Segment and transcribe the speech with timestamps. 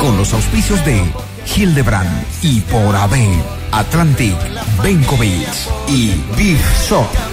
[0.00, 1.02] Con los auspicios de
[1.56, 3.14] Hildebrand y por AB,
[3.72, 4.36] Atlantic,
[4.82, 5.48] Benkovic
[5.88, 7.29] y Big Shop.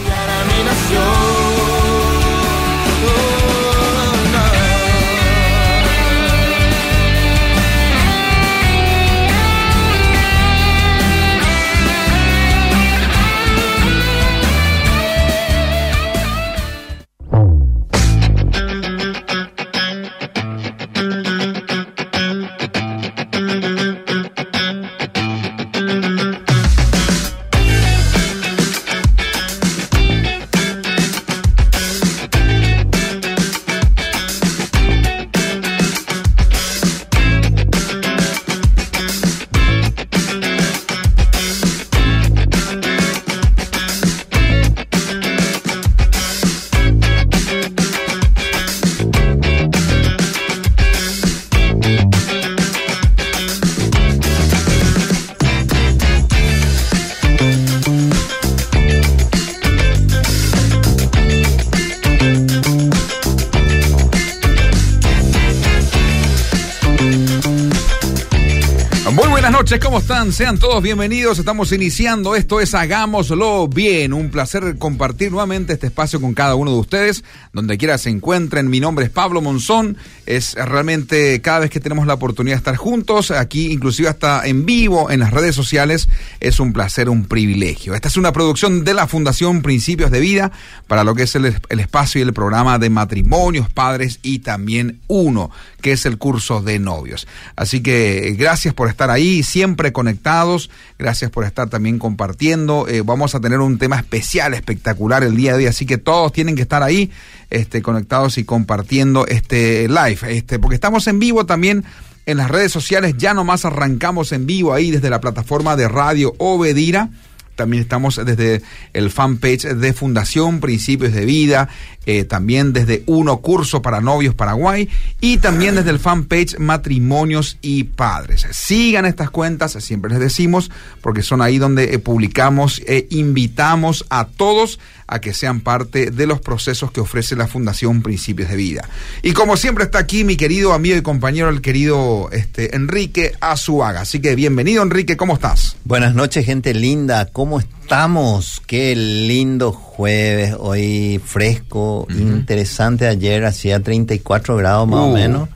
[69.17, 70.31] Muy buenas noches, ¿cómo están?
[70.31, 71.39] Sean todos bienvenidos.
[71.39, 72.35] Estamos iniciando.
[72.35, 74.13] Esto es Hagámoslo Bien.
[74.13, 77.23] Un placer compartir nuevamente este espacio con cada uno de ustedes.
[77.51, 78.69] Donde quiera se encuentren.
[78.69, 79.97] Mi nombre es Pablo Monzón.
[80.27, 84.65] Es realmente cada vez que tenemos la oportunidad de estar juntos, aquí inclusive hasta en
[84.65, 86.09] vivo en las redes sociales,
[86.41, 87.95] es un placer, un privilegio.
[87.95, 90.51] Esta es una producción de la Fundación Principios de Vida
[90.87, 95.49] para lo que es el, espacio y el programa de matrimonios, padres y también uno,
[95.81, 97.25] que es el curso de novios.
[97.55, 102.85] Así que eh, gracias por estar ahí, siempre conectados, gracias por estar también compartiendo.
[102.89, 106.33] Eh, vamos a tener un tema especial, espectacular el día de hoy, así que todos
[106.33, 107.11] tienen que estar ahí
[107.49, 111.85] este, conectados y compartiendo este live, este, porque estamos en vivo también
[112.25, 116.35] en las redes sociales, ya nomás arrancamos en vivo ahí desde la plataforma de Radio
[116.37, 117.09] Obedira.
[117.55, 118.61] También estamos desde
[118.93, 121.69] el fanpage de Fundación Principios de Vida,
[122.05, 124.87] eh, también desde Uno Curso para Novios Paraguay
[125.21, 128.45] y también desde el fanpage Matrimonios y Padres.
[128.51, 130.69] Sigan estas cuentas, siempre les decimos,
[131.01, 136.27] porque son ahí donde eh, publicamos e invitamos a todos a que sean parte de
[136.27, 138.89] los procesos que ofrece la Fundación Principios de Vida.
[139.23, 144.01] Y como siempre está aquí mi querido amigo y compañero, el querido este, Enrique Azuaga.
[144.01, 145.77] Así que bienvenido Enrique, ¿cómo estás?
[145.85, 147.25] Buenas noches, gente linda.
[147.31, 148.61] ¿Cómo estamos?
[148.67, 153.07] Qué lindo jueves, hoy fresco, interesante.
[153.07, 155.03] Ayer hacía 34 grados más Uh.
[155.03, 155.49] o menos.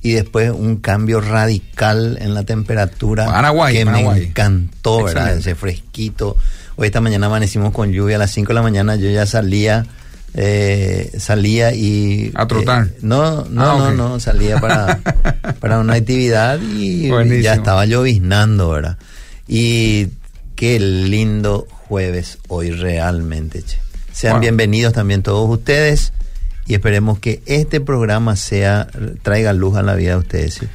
[0.00, 4.20] Y después un cambio radical en la temperatura Paraguay, que Paraguay.
[4.20, 5.24] me encantó, ¿verdad?
[5.34, 5.40] Excelente.
[5.50, 6.36] Ese fresquito.
[6.80, 8.94] Hoy esta mañana amanecimos con lluvia a las 5 de la mañana.
[8.94, 9.84] Yo ya salía,
[10.34, 12.30] eh, salía y...
[12.36, 12.86] A trotar.
[12.86, 15.00] eh, no, no, Ah, no, no, salía para,
[15.60, 17.42] para una actividad y Buenísimo.
[17.42, 18.96] ya estaba lloviznando, ¿verdad?
[19.48, 20.08] Y
[20.54, 23.78] qué lindo jueves hoy realmente, che.
[24.12, 24.40] Sean Wow.
[24.42, 26.12] bienvenidos también todos ustedes
[26.66, 28.86] y esperemos que este programa sea
[29.22, 30.54] traiga luz a la vida de ustedes.
[30.54, 30.66] ¿sí?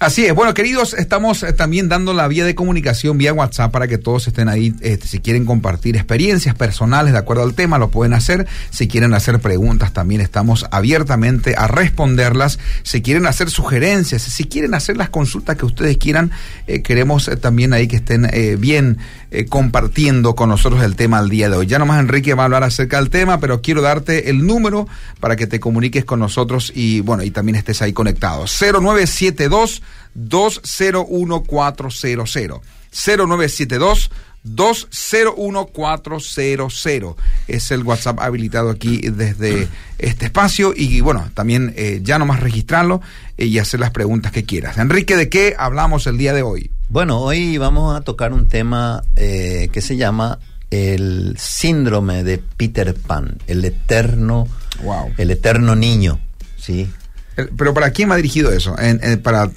[0.00, 0.34] Así es.
[0.34, 4.26] Bueno, queridos, estamos eh, también dando la vía de comunicación vía WhatsApp para que todos
[4.26, 4.72] estén ahí.
[4.80, 8.46] este, si quieren compartir experiencias personales de acuerdo al tema, lo pueden hacer.
[8.70, 12.58] Si quieren hacer preguntas, también estamos abiertamente a responderlas.
[12.82, 16.30] Si quieren hacer sugerencias, si quieren hacer las consultas que ustedes quieran,
[16.66, 18.26] eh, queremos eh, también ahí que estén
[18.58, 18.96] bien
[19.30, 21.66] eh, compartiendo con nosotros el tema al día de hoy.
[21.66, 24.88] Ya nomás Enrique va a hablar acerca del tema, pero quiero darte el número
[25.20, 28.46] para que te comuniques con nosotros y bueno, y también estés ahí conectado.
[28.46, 29.82] 0972
[30.14, 32.60] 201400
[32.92, 34.10] 0972
[34.42, 37.16] 201400
[37.46, 39.68] es el WhatsApp habilitado aquí desde
[39.98, 43.02] este espacio y bueno, también eh, ya nomás registrarlo
[43.36, 44.78] eh, y hacer las preguntas que quieras.
[44.78, 46.70] Enrique, ¿de qué hablamos el día de hoy?
[46.90, 50.38] Bueno, hoy vamos a tocar un tema eh, que se llama
[50.70, 54.46] el síndrome de Peter Pan, el eterno,
[54.82, 55.10] Wow.
[55.16, 56.18] el eterno niño,
[56.56, 56.90] ¿sí?
[57.36, 58.76] Eh, Pero ¿para quién va dirigido eso?
[58.78, 59.50] ¿En- en- ¿Para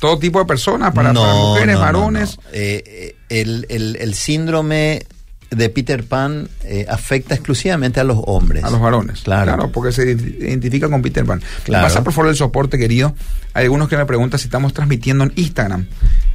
[0.00, 0.92] todo tipo de personas?
[0.92, 2.36] ¿Para, para mujeres, no, varones?
[2.38, 2.42] no.
[2.52, 5.04] Eh, eh, el, el- el síndrome
[5.50, 8.64] de Peter Pan eh, afecta exclusivamente a los hombres.
[8.64, 9.20] A los varones.
[9.22, 9.70] Claro.
[9.72, 11.40] porque se identifica con Peter Pan.
[11.64, 11.86] Claro.
[11.86, 13.14] Pasa por favor el soporte, querido.
[13.54, 15.86] Hay algunos que me preguntan si estamos transmitiendo en Instagram.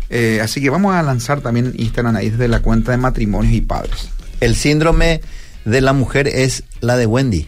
[0.10, 3.62] Eh, así que vamos a lanzar también Instagram ahí desde la cuenta de matrimonios y
[3.62, 4.10] padres.
[4.40, 5.22] El síndrome
[5.66, 7.48] de la mujer es la de Wendy.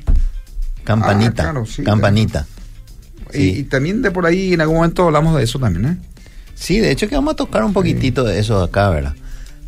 [0.83, 1.44] Campanita.
[1.44, 2.45] Ah, claro, sí, campanita.
[3.33, 3.50] Y, Sí.
[3.59, 5.98] y también de por ahí en algún momento hablamos de eso también, ¿eh?
[6.56, 9.13] Sí, de hecho que vamos a tocar un poquitito de eso acá, ¿verdad?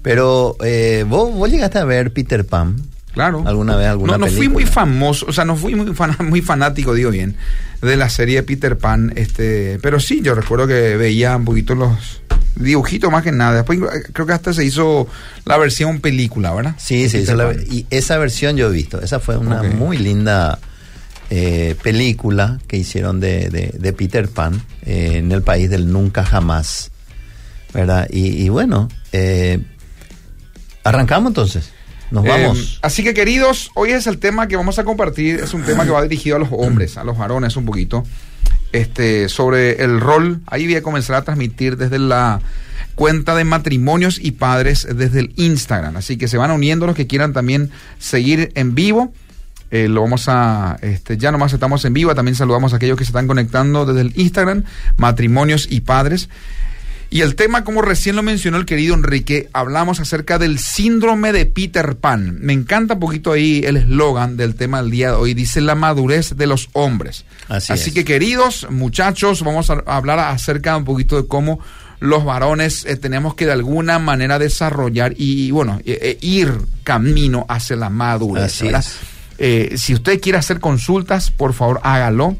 [0.01, 2.77] Pero eh, ¿vos, vos llegaste a ver Peter Pan.
[3.13, 3.43] Claro.
[3.45, 6.41] ¿Alguna vez alguna No, no fui muy famoso, o sea, no fui muy, fan- muy
[6.41, 7.35] fanático, digo bien,
[7.81, 12.21] de la serie Peter Pan, este, pero sí, yo recuerdo que veía un poquito los
[12.59, 13.55] dibujitos más que nada.
[13.55, 15.07] Después eh, creo que hasta se hizo
[15.45, 16.75] la versión película, ¿verdad?
[16.77, 19.01] Sí, sí, Peter esa la- y esa versión yo he visto.
[19.01, 20.59] Esa fue una muy linda
[21.31, 26.23] eh, película que hicieron de, de- de Peter Pan eh, en el país del nunca
[26.25, 26.91] jamás.
[27.73, 28.07] ¿Verdad?
[28.11, 29.59] Y, y bueno, eh,
[30.83, 31.69] arrancamos entonces.
[32.11, 32.79] Nos Eh, vamos.
[32.81, 35.91] así que queridos, hoy es el tema que vamos a compartir, es un tema que
[35.91, 38.03] va dirigido a los hombres, a los varones un poquito,
[38.71, 40.41] este, sobre el rol.
[40.47, 42.41] Ahí voy a comenzar a transmitir desde la
[42.95, 45.95] cuenta de matrimonios y padres desde el Instagram.
[45.95, 49.13] Así que se van uniendo los que quieran también seguir en vivo.
[49.71, 52.13] Eh, lo vamos a, este, ya nomás estamos en vivo.
[52.15, 54.63] También saludamos a aquellos que se están conectando desde el Instagram,
[54.97, 56.29] matrimonios y padres.
[57.11, 61.47] Y el tema, como recién lo mencionó el querido Enrique, hablamos acerca del síndrome de
[61.47, 62.37] Peter Pan.
[62.39, 65.33] Me encanta un poquito ahí el eslogan del tema del día de hoy.
[65.33, 67.25] Dice la madurez de los hombres.
[67.47, 67.91] Así es.
[67.91, 71.59] que, queridos muchachos, vamos a hablar acerca un poquito de cómo
[71.99, 76.53] los varones eh, tenemos que de alguna manera desarrollar y, bueno, eh, eh, ir
[76.83, 78.43] camino hacia la madurez.
[78.43, 78.99] Así es.
[79.39, 82.37] Eh, si usted quiere hacer consultas, por favor hágalo.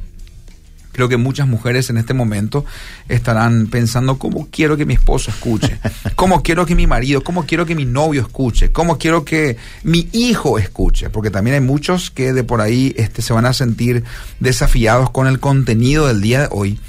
[0.92, 2.66] Creo que muchas mujeres en este momento
[3.08, 5.80] estarán pensando cómo quiero que mi esposo escuche,
[6.16, 10.10] cómo quiero que mi marido, cómo quiero que mi novio escuche, cómo quiero que mi
[10.12, 14.04] hijo escuche, porque también hay muchos que de por ahí este, se van a sentir
[14.40, 16.80] desafiados con el contenido del día de hoy.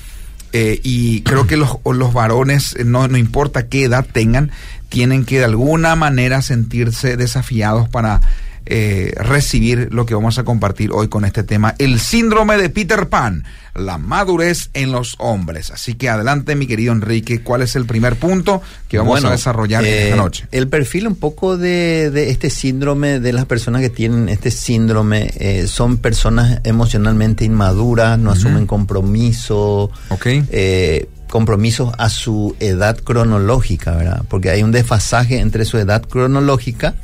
[0.53, 4.51] Eh, y creo que los, los varones, eh, no, no importa qué edad tengan,
[4.89, 8.21] tienen que de alguna manera sentirse desafiados para
[8.67, 13.09] eh, recibir lo que vamos a compartir hoy con este tema, el síndrome de Peter
[13.09, 15.71] Pan, la madurez en los hombres.
[15.71, 19.33] Así que adelante, mi querido Enrique, ¿cuál es el primer punto que vamos Bueno, a
[19.33, 20.47] desarrollar eh, esta noche?
[20.53, 25.31] El perfil un poco de, de este síndrome, de las personas que tienen este síndrome,
[25.37, 30.27] eh, son personas emocionalmente inmaduras, no asumen compromiso, Ok.
[30.27, 34.25] eh, compromisos a su edad cronológica, ¿verdad?
[34.29, 36.95] Porque hay un desfasaje entre su edad cronológica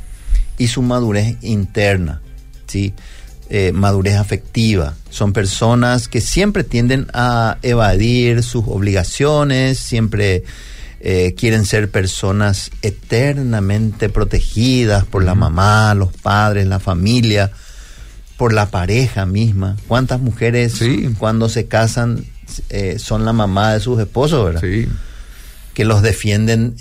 [0.57, 2.21] y su madurez interna,
[2.67, 2.93] ¿sí?
[3.49, 4.93] Eh, madurez afectiva.
[5.09, 10.43] Son personas que siempre tienden a evadir sus obligaciones, siempre
[10.99, 17.51] eh, quieren ser personas eternamente protegidas por la mamá, los padres, la familia,
[18.35, 19.77] por la pareja misma.
[19.87, 21.09] ¿Cuántas mujeres Sí.
[21.17, 22.25] cuando se casan
[22.69, 24.61] eh, son la mamá de sus esposos, verdad?
[24.61, 24.87] Sí.
[25.73, 26.75] Que los defienden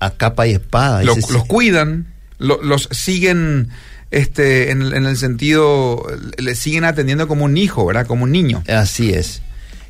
[0.00, 1.02] a capa y espada.
[1.02, 2.06] Y Lo- se- los cuidan,
[2.38, 3.68] lo- los siguen
[4.10, 6.06] este, en, el- en el sentido,
[6.38, 8.06] le siguen atendiendo como un hijo, ¿verdad?
[8.06, 8.62] Como un niño.
[8.68, 9.42] Así es.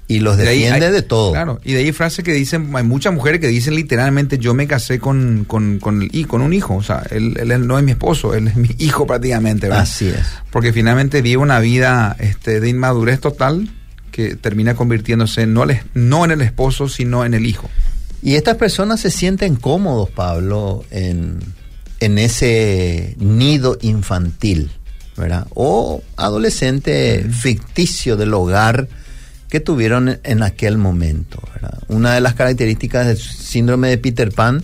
[0.09, 1.33] Y los De ahí defiende hay- de todo.
[1.33, 4.67] Claro, y de ahí frases que dicen, hay muchas mujeres que dicen literalmente, yo me
[4.69, 5.81] casé con, con,
[6.13, 8.71] y con un hijo, o sea, él, él no es mi esposo, él es mi
[8.79, 9.83] hijo prácticamente, ¿verdad?
[9.83, 10.21] Así es.
[10.51, 13.69] Porque finalmente vive una vida este, de inmadurez total
[14.13, 17.69] que termina convirtiéndose no, al es- no en el esposo, sino en el hijo.
[18.23, 21.39] Y estas personas se sienten cómodos, Pablo, en,
[22.01, 24.71] en ese nido infantil,
[25.17, 25.47] ¿verdad?
[25.55, 28.89] O adolescente ficticio del hogar
[29.49, 31.79] que tuvieron en, en aquel momento, ¿verdad?
[31.89, 34.63] Una de las características del síndrome de Peter Pan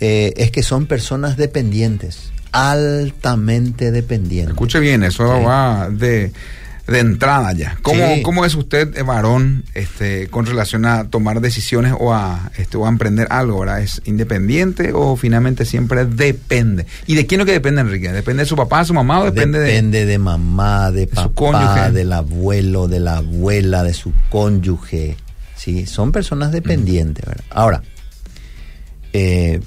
[0.00, 4.50] eh, es que son personas dependientes, altamente dependientes.
[4.54, 5.44] Escuche bien, eso Sí.
[5.44, 6.32] va de,
[6.86, 7.78] de entrada ya.
[7.82, 8.22] ¿Cómo, Sí.
[8.22, 12.86] ¿Cómo es usted, eh, varón, este, con relación a tomar decisiones o a, este, o
[12.86, 13.60] a emprender algo?
[13.60, 13.80] ¿verdad?
[13.80, 16.86] ¿Es independiente o finalmente siempre depende?
[17.06, 18.10] ¿Y de quién es lo que depende, Enrique?
[18.12, 21.90] ¿Depende de su papá, su mamá o depende, Depende de, mamá, de, su papá, cónyuge.
[21.92, 25.16] del abuelo, de la abuela, de su cónyuge.
[25.56, 27.24] Sí, son personas dependientes.
[27.24, 27.44] ¿verdad?
[27.50, 27.82] Ahora,
[29.12, 29.60] eh,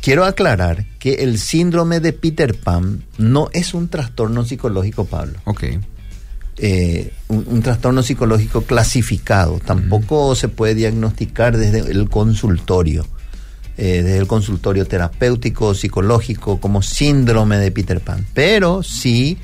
[0.00, 5.34] quiero aclarar que el síndrome de Peter Pan no es un trastorno psicológico, Pablo.
[5.34, 5.40] de...?
[5.44, 5.64] Ok.
[6.60, 9.60] Eh, un, un trastorno psicológico clasificado.
[9.64, 13.06] Tampoco se puede diagnosticar desde el consultorio,
[13.76, 18.26] eh, desde el consultorio terapéutico, psicológico, como síndrome de Peter Pan.
[18.34, 19.38] Pero sí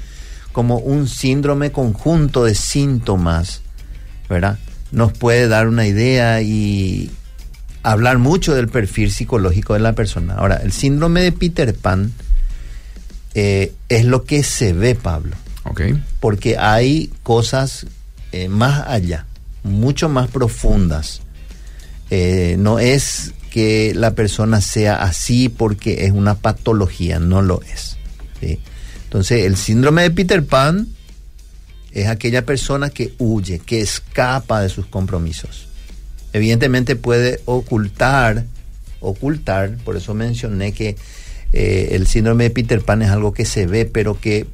[0.55, 3.61] como un síndrome conjunto de síntomas,
[4.29, 4.59] ¿verdad?
[4.93, 7.11] Nos puede dar una idea y
[7.83, 10.35] hablar mucho del perfil psicológico de la persona.
[10.35, 12.13] Ahora, el síndrome de Peter Pan
[13.35, 15.37] eh, es lo que se ve, Pablo.
[15.65, 15.83] Ok.
[16.21, 17.87] Porque hay cosas
[18.33, 19.27] eh, más allá,
[19.63, 21.21] mucho más profundas.
[22.11, 27.97] Eh, no es que la persona sea así porque es una patología, no lo es.
[29.05, 30.89] Entonces, el síndrome de Peter Pan
[31.93, 35.69] es aquella persona que huye, que escapa de sus compromisos.
[36.33, 38.45] Evidentemente puede ocultar,
[38.99, 40.97] ocultar, por eso mencioné que
[41.53, 44.49] eh, el síndrome de Peter Pan es algo que se ve, pero que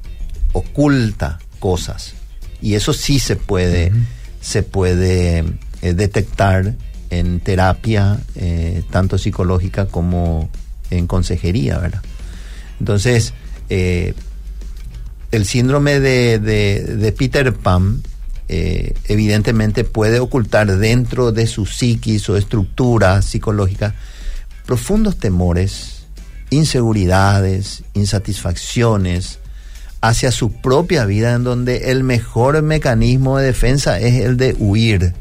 [0.52, 2.14] oculta cosas.
[2.62, 3.92] Y eso sí se puede,
[4.40, 5.45] se puede
[5.83, 6.75] eh, detectar
[7.11, 10.49] en terapia, eh, tanto psicológica como
[10.90, 12.02] en consejería, ¿verdad?
[12.78, 13.33] Entonces,
[13.69, 14.14] eh,
[15.33, 18.02] el síndrome de, de- de Peter Pan
[18.49, 23.95] eh, evidentemente puede ocultar dentro de su psiquis o estructura psicológica
[24.66, 26.02] profundos temores,
[26.50, 29.39] inseguridades, insatisfacciones
[30.00, 35.14] hacia su propia vida en donde el mejor mecanismo de defensa es el de huir.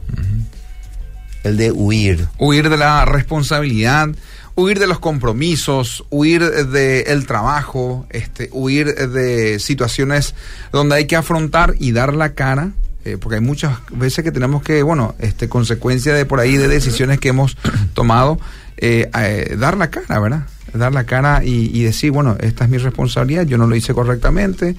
[1.43, 2.27] El de huir.
[2.37, 4.09] Huir de la responsabilidad,
[4.55, 10.35] huir de los compromisos, huir del trabajo, este, huir de situaciones
[10.71, 12.71] donde hay que afrontar y dar la cara.
[13.05, 16.67] eh, porque hay muchas veces que tenemos que, bueno, este, consecuencia de por ahí de
[16.67, 17.57] decisiones que hemos
[17.93, 18.39] tomado,
[18.77, 20.43] eh, eh, dar la cara, ¿verdad?
[20.73, 23.93] Dar la cara y, y decir, bueno, esta es mi responsabilidad, yo no lo hice
[23.93, 24.75] correctamente.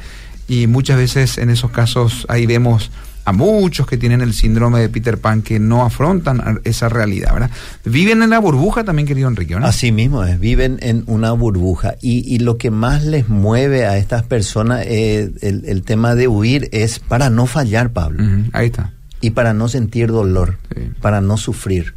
[0.49, 2.91] Y muchas veces en esos casos ahí vemos
[3.25, 7.51] a muchos que tienen el síndrome de Peter Pan que no afrontan esa realidad, ¿verdad?
[7.85, 9.69] Viven en la burbuja también, querido Enrique, ¿verdad?
[9.69, 13.99] Así mismo es, viven en una burbuja y, y lo que más les mueve a
[13.99, 18.91] estas personas, eh, el, el tema de huir es para no fallar, Pablo, ahí está.
[19.21, 20.91] y para no sentir dolor, Sí.
[21.03, 21.95] para no sufrir,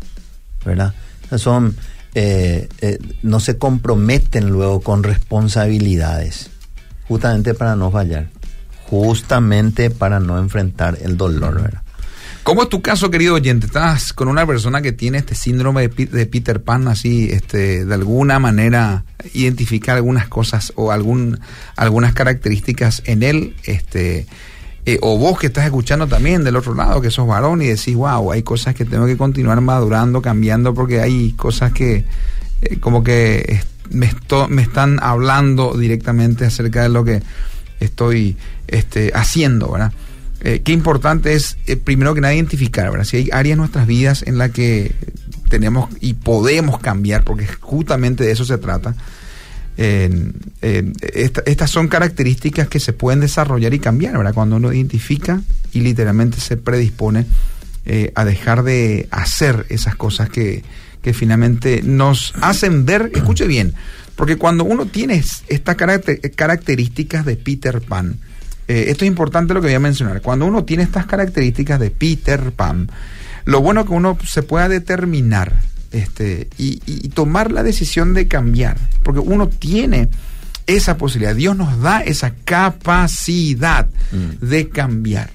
[0.66, 0.94] ¿verdad?
[1.26, 1.76] O sea, Son,
[2.16, 6.50] eh, eh, no se comprometen luego con responsabilidades,
[7.08, 8.30] justamente para no fallar,
[8.86, 11.84] justamente para no enfrentar el dolor, ¿verdad?
[12.44, 13.68] ¿Cómo es tu caso, querido oyente?
[13.68, 18.38] Estás con una persona que tiene este síndrome de, Peter Pan, así, este, de alguna
[18.38, 21.40] manera identificar algunas cosas o algún,
[21.78, 24.28] algunas características en él, este,
[24.86, 27.96] eh, o vos que estás escuchando también del otro lado, que sos varón y decís,
[27.96, 32.06] wow, hay cosas que tengo que continuar madurando, cambiando, porque hay cosas que
[32.62, 34.12] eh, como que me,
[34.50, 37.22] me están hablando directamente acerca de lo que
[37.80, 38.36] estoy
[38.68, 39.94] este, haciendo, ¿verdad?
[40.42, 43.06] Eh, qué importante es, primero que nada, identificar, ¿verdad?
[43.06, 44.94] Si hay áreas en nuestras vidas en las que
[45.48, 48.96] tenemos y podemos cambiar, porque justamente de eso se trata.
[49.78, 54.34] Estas son características que se pueden desarrollar y cambiar, ¿verdad?
[54.34, 55.42] Cuando uno identifica
[55.74, 57.26] y literalmente se predispone
[57.86, 60.64] eh, a dejar de hacer esas cosas que,
[61.02, 63.74] que finalmente nos hacen ver, escuche bien,
[64.16, 68.18] porque cuando uno tiene es- estas caracter- características de Peter Pan,
[68.68, 71.92] eh, esto es importante lo que voy a mencionar, cuando uno tiene estas características de
[71.92, 72.90] Peter Pan,
[73.46, 75.60] lo bueno que uno se pueda determinar
[75.94, 80.10] este, y, y tomar la decisión de cambiar, porque uno tiene
[80.68, 84.46] esa posibilidad, Dios nos da esa capacidad Mm.
[84.46, 85.30] de cambiar.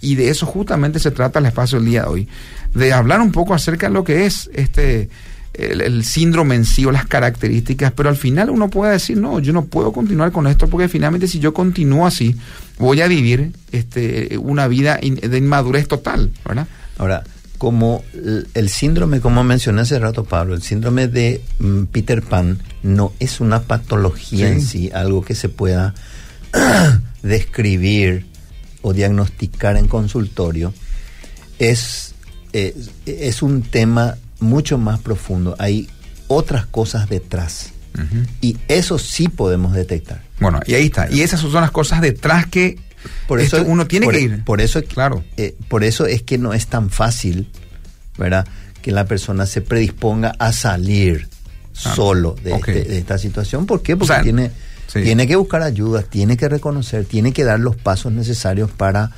[0.00, 2.28] Y de eso justamente se trata el espacio del día de hoy,
[2.74, 5.08] de hablar un poco acerca de lo que es este
[5.54, 9.40] el, el síndrome en sí o las características, pero al final uno puede decir, no,
[9.40, 12.36] yo no puedo continuar con esto porque finalmente si yo continúo así,
[12.78, 16.68] voy a vivir este, una vida in- de inmadurez total, ¿verdad?
[16.96, 17.24] Ahora,
[17.58, 18.04] como
[18.54, 23.40] el, síndrome, como mencioné hace rato, Pablo, el síndrome de mm, Peter Pan no es
[23.40, 24.52] una patología Sí.
[24.52, 25.94] en sí, algo que se pueda
[27.22, 28.26] describir
[28.82, 30.72] o diagnosticar en consultorio.
[31.58, 32.14] Es,
[32.52, 32.74] eh,
[33.06, 35.56] es un tema mucho más profundo.
[35.58, 35.88] Hay
[36.28, 37.72] otras cosas detrás.
[38.40, 40.22] Y eso sí podemos detectar.
[40.38, 41.10] Bueno, y ahí está.
[41.10, 42.78] Y esas son las cosas detrás que
[43.26, 44.44] Por eso uno tiene por- que ir.
[44.44, 45.24] Por eso, Claro.
[45.36, 47.50] eh, por eso es que no es tan fácil,
[48.16, 48.46] ¿verdad?
[48.82, 51.28] Que la persona se predisponga a salir
[51.72, 53.66] solo de, este- de esta situación.
[53.66, 53.96] ¿Por qué?
[53.96, 54.50] Porque sea, tiene,
[54.86, 55.02] sí.
[55.02, 59.10] tiene que buscar ayuda, tiene que reconocer, tiene que dar los pasos necesarios para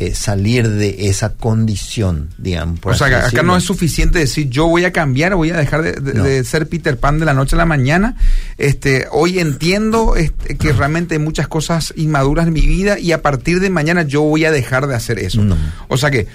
[0.00, 2.80] eh, salir de esa condición, digamos.
[2.80, 3.42] por O sea, acá decirlo.
[3.44, 6.24] no es suficiente decir yo voy a cambiar, voy a dejar de, de- No.
[6.24, 8.16] de ser Peter Pan de la noche a la mañana.
[8.58, 13.22] Este, hoy entiendo este, que realmente hay muchas cosas inmaduras en mi vida y a
[13.22, 15.42] partir de mañana yo voy a dejar de hacer eso.
[15.42, 15.56] No.
[15.88, 16.26] O sea que,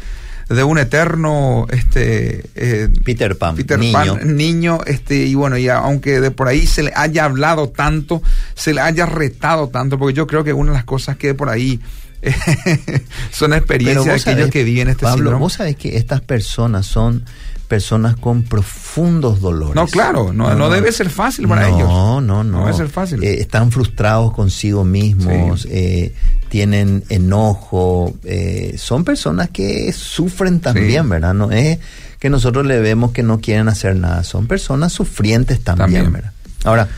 [0.49, 3.93] de un eterno este eh, Peter Pan, Peter niño.
[3.93, 8.21] Pan, niño, este, y bueno, ya aunque de por ahí se le haya hablado tanto,
[8.57, 11.35] se le haya retado tanto, porque yo creo que una de las cosas que de
[11.35, 11.79] por ahí
[13.31, 15.39] son experiencias de aquellos sabés, que viven este Pablo, síndrome.
[15.39, 17.25] vos sabés que estas personas son
[17.65, 19.75] personas con profundos dolores.
[19.75, 21.89] No, claro, no, no debe ser fácil para no, ellos.
[21.89, 23.23] No, no, No debe ser fácil.
[23.25, 25.69] Eh, están frustrados consigo mismos, Sí.
[25.71, 26.15] eh,
[26.49, 31.09] tienen enojo, eh, son personas que sufren también, Sí.
[31.11, 31.35] ¿verdad?
[31.35, 31.79] No es
[32.21, 36.13] que nosotros le vemos que no quieren hacer nada, son personas sufrientes también, También.
[36.13, 36.33] ¿verdad?
[36.65, 36.89] Ahora,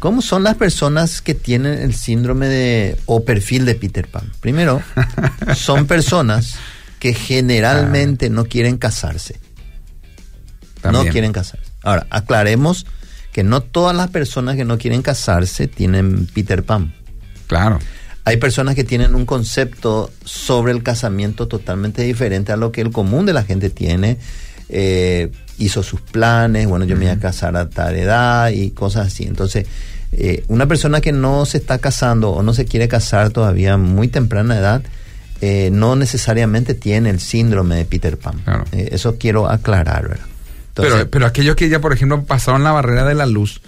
[0.00, 4.30] ¿cómo son las personas que tienen el síndrome de o perfil de Peter Pan?
[4.40, 4.82] Primero,
[5.54, 6.56] son personas
[6.98, 9.38] que generalmente no quieren casarse
[10.84, 11.06] También.
[11.06, 11.70] no quieren casarse.
[11.82, 12.86] Ahora, aclaremos
[13.32, 16.94] que no todas las personas que no quieren casarse tienen Peter Pan.
[17.46, 17.78] Claro.
[18.24, 22.90] Hay personas que tienen un concepto sobre el casamiento totalmente diferente a lo que el
[22.90, 24.18] común de la gente tiene.
[24.68, 29.08] Eh, hizo sus planes, bueno, yo me voy a casar a tal edad y cosas
[29.08, 29.24] así.
[29.24, 29.66] Entonces,
[30.12, 33.76] eh, una persona que no se está casando o no se quiere casar todavía a
[33.76, 34.82] muy temprana edad,
[35.40, 38.38] eh, no necesariamente tiene el síndrome de Peter Pan.
[38.44, 38.64] Claro.
[38.72, 40.26] Eh, eso quiero aclarar, ¿verdad?
[40.76, 43.60] Entonces, pero, pero aquellos que ya, por ejemplo, pasaron la barrera de la luz,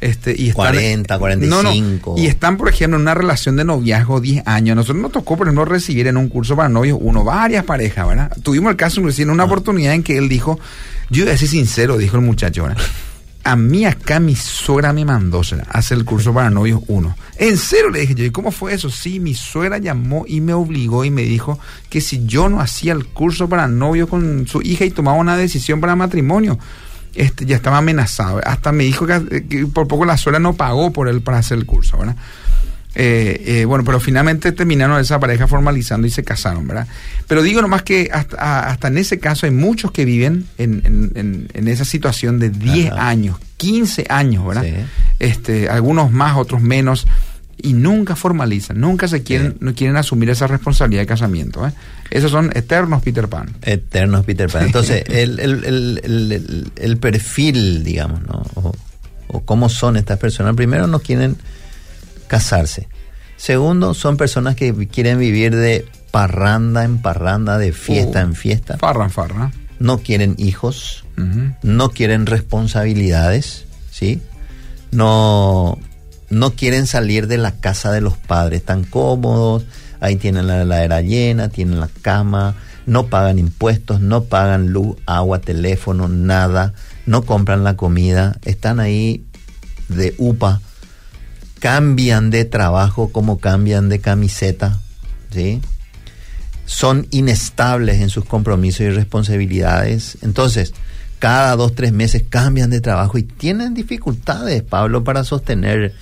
[0.00, 2.14] este, y están, 40, 45.
[2.18, 4.76] y están, por ejemplo, en una relación de noviazgo 10 años.
[4.76, 8.36] Nosotros nos tocó, por ejemplo, recibir en un curso para novios uno, varias parejas, ¿verdad?
[8.42, 10.58] Tuvimos el caso, recién una oportunidad en que él dijo,
[11.10, 12.82] yo voy a ser sincero, dijo el muchacho, ¿verdad?
[13.50, 17.16] A mí acá mi suegra me mandó hacer el curso para novios uno.
[17.36, 18.90] En serio le dije yo, ¿y cómo fue eso?
[18.90, 21.58] Sí, mi suegra llamó y me obligó y me dijo
[21.88, 25.36] que si yo no hacía el curso para novios con su hija y tomaba una
[25.36, 26.60] decisión para matrimonio,
[27.12, 28.40] este, ya estaba amenazado.
[28.44, 31.58] Hasta me dijo que, que por poco la suegra no pagó por él para hacer
[31.58, 32.14] el curso, ¿verdad?
[32.94, 36.88] Eh, eh, bueno, pero finalmente terminaron esa pareja formalizando y se casaron, ¿verdad?
[37.28, 41.12] Pero digo nomás que hasta, hasta en ese caso hay muchos que viven en, en-
[41.14, 43.08] en- en esa situación de 10 Ajá.
[43.08, 44.64] años, 15 años, ¿verdad?
[44.64, 44.74] Sí.
[45.20, 47.06] Este, algunos más, otros menos,
[47.62, 51.66] y nunca formalizan, nunca se quieren, no quieren asumir esa responsabilidad de casamiento.
[51.68, 51.72] ¿eh?
[52.10, 53.54] Esos son eternos Peter Pan.
[53.62, 54.64] Eternos Peter Pan.
[54.64, 58.42] Entonces, el, el- el- el- el- el perfil, digamos, ¿no?
[58.54, 58.74] O,
[59.28, 60.56] o cómo son estas personas.
[60.56, 61.36] Primero, no quieren
[62.30, 62.88] casarse.
[63.36, 68.78] Segundo, son personas que quieren vivir de parranda en parranda, de fiesta Uh, en fiesta.
[68.78, 69.50] Farra, farra.
[69.80, 71.04] No quieren hijos,
[71.62, 74.22] no quieren responsabilidades, ¿sí?
[74.92, 75.76] No,
[76.28, 79.64] no quieren salir de la casa de los padres, tan cómodos,
[80.00, 82.54] ahí tienen la heladera llena, tienen la cama,
[82.86, 86.74] no pagan impuestos, no pagan luz, agua, teléfono, nada,
[87.06, 89.24] no compran la comida, están ahí
[89.88, 90.60] de upa,
[91.60, 94.80] cambian de trabajo como cambian de camiseta,
[95.30, 95.60] ¿sí?
[96.70, 100.18] son inestables en sus compromisos y responsabilidades.
[100.22, 100.72] Entonces,
[101.18, 105.94] cada dos, tres meses cambian de trabajo y tienen dificultades, Pablo, para sostener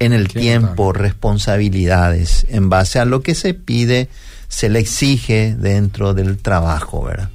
[0.00, 4.08] en el tiempo responsabilidades en base a lo que se pide,
[4.48, 7.30] se le exige dentro del trabajo, ¿verdad?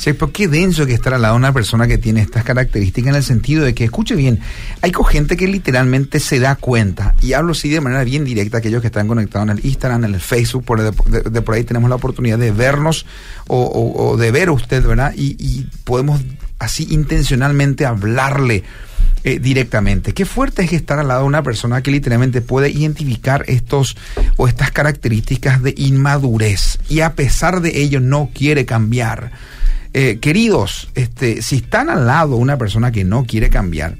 [0.00, 3.10] Sí, pero qué denso que estar al lado de una persona que tiene estas características
[3.10, 4.40] en el sentido de que, escuche bien,
[4.80, 8.80] hay gente que literalmente se da cuenta, y hablo así de manera bien directa, aquellos
[8.80, 11.96] que están conectados en el Instagram, en el Facebook, por de, por ahí tenemos la
[11.96, 13.04] oportunidad de vernos
[13.46, 15.12] o, de ver a usted, ¿verdad?
[15.14, 16.22] Y, y podemos
[16.58, 18.64] así intencionalmente hablarle
[19.22, 20.14] eh, directamente.
[20.14, 23.98] Qué fuerte es estar al lado de una persona que literalmente puede identificar estos
[24.38, 29.32] o estas características de inmadurez y a pesar de ello no quiere cambiar.
[29.92, 33.96] Eh, queridos, este, si están al lado una persona que no quiere cambiar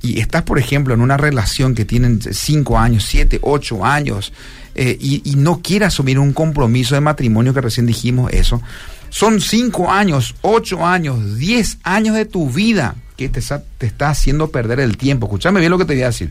[0.00, 4.32] y estás, por ejemplo, en una relación que tienen 5 años, 7, 8 años
[4.74, 8.60] eh, y, no quiere asumir un compromiso de matrimonio, que recién dijimos eso,
[9.08, 13.40] son 5 años, 8 años, 10 años de tu vida que te,
[13.78, 15.26] te está haciendo perder el tiempo.
[15.26, 16.30] Escúchame bien lo que te voy a decir.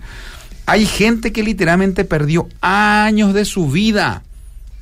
[0.65, 4.23] Hay gente que literalmente perdió años de su vida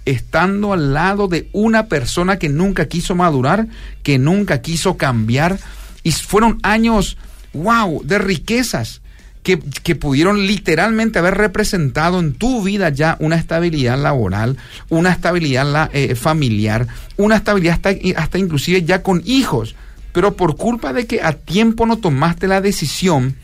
[0.05, 3.67] estando al lado de una persona que nunca quiso madurar,
[4.03, 5.59] que nunca quiso cambiar.
[6.03, 7.17] Y fueron años,
[7.53, 9.01] wow, de riquezas
[9.43, 14.57] que, que, pudieron literalmente haber representado en tu vida ya una estabilidad laboral,
[14.89, 16.87] una estabilidad eh, familiar,
[17.17, 19.75] una estabilidad hasta, hasta inclusive ya con hijos.
[20.13, 23.35] Pero por culpa de que a tiempo no tomaste la decisión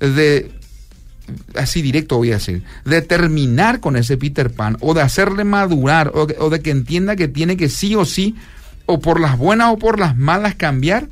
[0.00, 0.50] de
[1.54, 6.12] así directo voy a decir, de terminar con ese Peter Pan o de hacerle madurar
[6.14, 8.36] o, o, de que entienda que tiene que sí o sí,
[8.86, 11.08] o por las buenas o por las malas cambiar,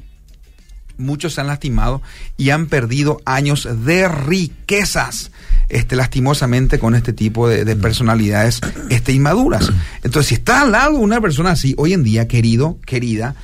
[0.99, 2.03] muchos se han lastimado
[2.37, 5.31] y han perdido años de riquezas.
[5.69, 9.73] Este, lastimosamente con este tipo de, de personalidades este, inmaduras.
[10.03, 13.35] Entonces, si está al lado una persona así, hoy en día, querido, querida,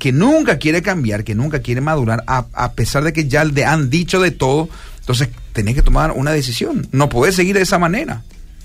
[0.00, 3.64] que nunca quiere cambiar, que nunca quiere madurar, a, a pesar de que ya le
[3.64, 4.68] han dicho de todo,
[5.06, 6.88] entonces tenés que tomar una decisión.
[6.90, 8.24] No podés seguir de esa manera.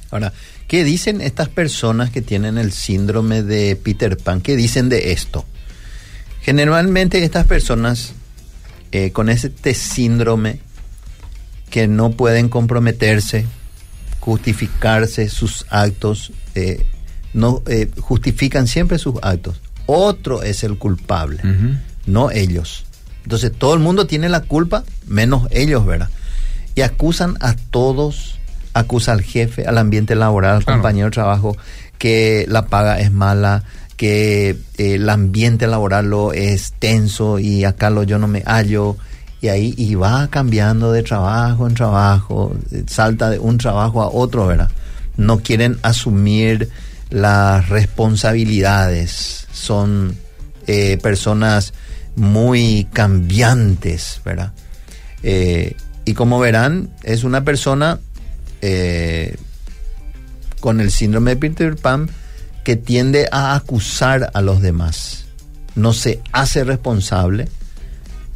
[0.10, 0.34] Ahora,
[0.67, 4.41] ¿qué dicen estas personas que tienen el síndrome de Peter Pan?
[4.41, 5.45] ¿Qué dicen de esto?
[6.41, 8.13] Generalmente estas personas
[8.91, 10.58] eh, con este síndrome
[11.69, 13.45] que no pueden comprometerse,
[14.19, 16.88] justificarse sus actos, eh,
[17.36, 19.62] no eh, justifican siempre sus actos.
[19.86, 21.80] Otro es el culpable, uh -huh.
[22.08, 22.86] no ellos.
[23.25, 26.10] Entonces todo el mundo tiene la culpa, menos ellos, ¿verdad?
[26.75, 28.39] Y acusan a todos,
[28.73, 30.79] acusa al jefe, al ambiente laboral, al claro.
[30.79, 31.57] compañero de trabajo,
[31.97, 33.63] que la paga es mala,
[33.97, 38.97] que eh, el ambiente laboral lo es tenso y acá lo yo no me hallo
[39.41, 42.55] y ahí y va cambiando de trabajo en trabajo,
[42.88, 44.69] salta de un trabajo a otro, ¿verdad?
[45.17, 46.69] No quieren asumir
[47.12, 50.15] las responsabilidades, son
[50.67, 51.73] eh, personas
[52.15, 54.51] muy cambiantes, ¿verdad?
[55.23, 57.99] Eh, y como verán, es una persona
[58.61, 59.35] eh,
[60.59, 62.09] con el síndrome de Peter Pan
[62.63, 65.25] que tiende a acusar a los demás.
[65.75, 67.49] No se hace responsable,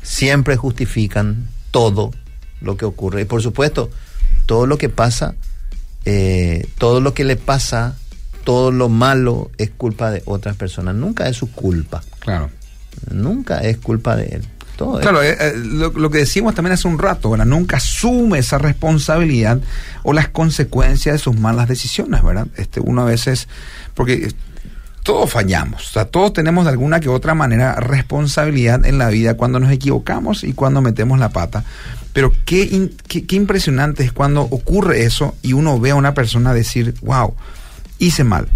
[0.01, 2.11] siempre justifican todo
[2.61, 3.21] lo que ocurre.
[3.21, 3.89] Y por supuesto,
[4.45, 5.35] todo lo que pasa,
[6.05, 7.95] eh, todo lo que le pasa,
[8.43, 10.95] todo lo malo es culpa de otras personas.
[10.95, 12.03] Nunca es su culpa.
[12.19, 12.49] Claro.
[13.11, 14.47] Nunca es culpa de él.
[14.75, 17.45] Claro, eh, eh, lo, lo, que decimos también hace un rato, ¿verdad?
[17.45, 19.59] Nunca asume esa responsabilidad
[20.03, 22.47] o las consecuencias de sus malas decisiones, ¿verdad?
[22.57, 23.47] Este, uno a veces,
[23.93, 24.33] porque
[25.03, 29.35] todos fallamos, o sea, todos tenemos de alguna que otra manera responsabilidad en la vida
[29.35, 31.63] cuando nos equivocamos y cuando metemos la pata.
[32.11, 32.89] Pero qué
[33.29, 37.35] impresionante es cuando ocurre eso y uno ve a una persona decir, wow,
[37.99, 38.47] hice mal,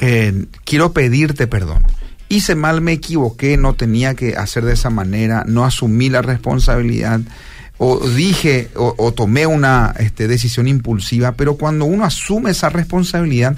[0.00, 1.84] eh, quiero pedirte perdón
[2.28, 7.20] hice mal, me equivoqué, no tenía que hacer de esa manera, no asumí la responsabilidad
[7.78, 13.56] o dije o, o tomé una este, decisión impulsiva, pero cuando uno asume esa responsabilidad,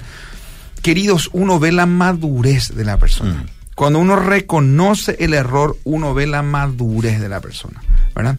[0.81, 3.33] queridos, uno ve la madurez de la persona.
[3.33, 3.61] Mm.
[3.75, 7.81] Cuando uno reconoce el error, uno ve la madurez de la persona,
[8.15, 8.37] ¿verdad?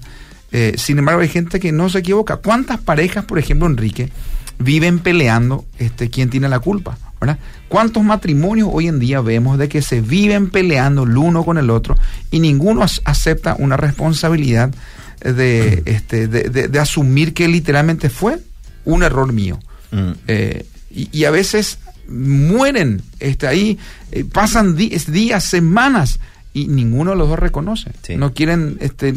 [0.52, 2.36] Eh, sin embargo, hay gente que no se equivoca.
[2.36, 4.10] ¿Cuántas parejas, por ejemplo, Enrique,
[4.58, 6.98] viven peleando este, quién tiene la culpa?
[7.22, 7.38] ¿Verdad?
[7.68, 11.70] ¿Cuántos matrimonios hoy en día vemos de que se viven peleando el uno con el
[11.70, 11.96] otro
[12.32, 14.74] y ninguno acepta una responsabilidad
[15.20, 18.38] de, este, de, de, de asumir que literalmente fue
[18.84, 19.60] un error mío?
[19.92, 20.10] Mm.
[20.26, 23.78] Eh, y, y, a veces mueren este, ahí,
[24.10, 26.18] eh, pasan días, semanas
[26.52, 27.92] y ninguno de los dos reconoce.
[28.02, 28.16] Sí.
[28.16, 29.14] No quieren este,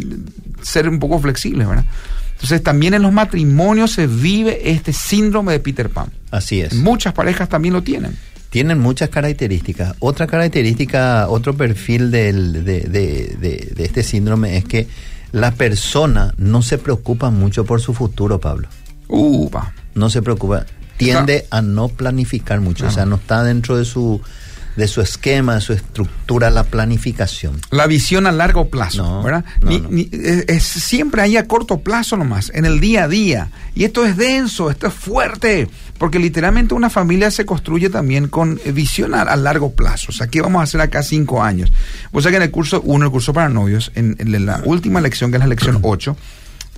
[0.61, 1.85] ser un poco flexibles, ¿verdad?
[2.33, 6.11] Entonces también en los matrimonios se vive este síndrome de Peter Pan.
[6.35, 6.73] Así es.
[6.73, 8.17] Muchas parejas también lo tienen.
[8.49, 9.95] Tienen muchas características.
[9.99, 14.87] Otra característica, otro perfil del, de, de, de, de, este síndrome es que
[15.31, 18.67] la persona no se preocupa mucho por su futuro, Pablo.
[19.07, 19.73] Upa.
[19.93, 20.65] No se preocupa.
[20.97, 22.79] Tiende a no planificar mucho.
[22.79, 22.91] Claro.
[22.91, 24.21] O sea, no está dentro de su
[24.75, 27.59] de su esquema, de su estructura, la planificación.
[27.71, 29.45] La visión a largo plazo, no, ¿verdad?
[29.61, 29.89] No, ni, no.
[29.89, 33.49] Ni, es, siempre ahí a corto plazo nomás, en el día a día.
[33.73, 38.59] Y esto es denso, esto es fuerte, porque literalmente una familia se construye también con
[38.73, 40.07] visión a, a largo plazo.
[40.09, 41.71] O sea, ¿qué vamos a hacer acá cinco años?
[42.11, 45.01] O sea que en el curso uno, el curso para novios, en, en la última
[45.01, 46.17] lección, que es la lección 8,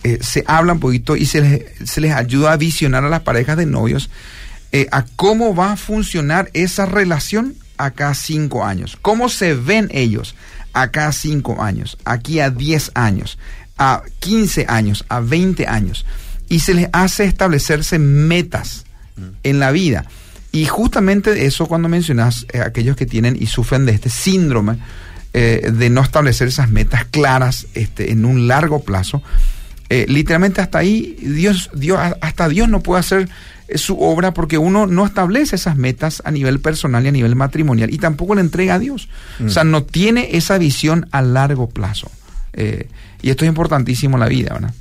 [0.04, 3.22] eh, se habla un poquito y se les, se les ayuda a visionar a las
[3.22, 4.10] parejas de novios
[4.72, 8.98] eh, a cómo va a funcionar esa relación acá cinco años?
[9.02, 10.36] ¿Cómo se ven ellos
[10.74, 13.38] acá cinco años, aquí a 10 años,
[13.78, 16.06] a 15 años, a 20 años?
[16.50, 18.86] Y se les hace establecerse metas
[19.44, 20.06] en la vida.
[20.52, 24.78] Y justamente eso cuando mencionas eh, aquellos que tienen y sufren de este síndrome
[25.34, 29.22] eh, de no establecer esas metas claras este, en un largo plazo,
[29.90, 33.30] eh, literalmente hasta ahí, Dios, Dios, hasta Dios no puede hacer
[33.76, 37.94] su obra porque uno no establece esas metas a nivel personal y a nivel matrimonial
[37.94, 39.10] y tampoco le entrega a Dios.
[39.46, 42.10] O sea, no tiene esa visión a largo plazo.
[42.54, 42.88] Eh,
[43.22, 44.74] y esto es importantísimo en la vida, ¿verdad?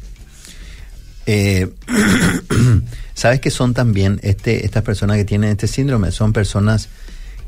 [1.27, 1.69] Eh,
[3.15, 6.89] Sabes que son también este, estas personas que tienen este síndrome, son personas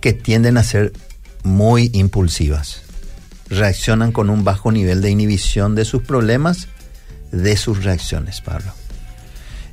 [0.01, 0.93] que tienden a ser
[1.45, 2.83] muy impulsivas.
[3.49, 6.69] Reaccionan con un bajo nivel de inhibición de sus problemas,
[7.33, 8.73] de sus reacciones, Pablo.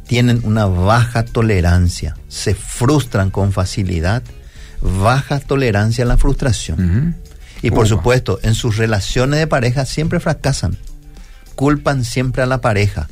[0.08, 4.24] Tienen una baja tolerancia, se frustran con facilidad,
[4.82, 7.16] baja tolerancia a la frustración.
[7.62, 10.78] Y por supuesto, en sus relaciones de pareja siempre fracasan.
[11.56, 13.08] Culpan siempre a la pareja,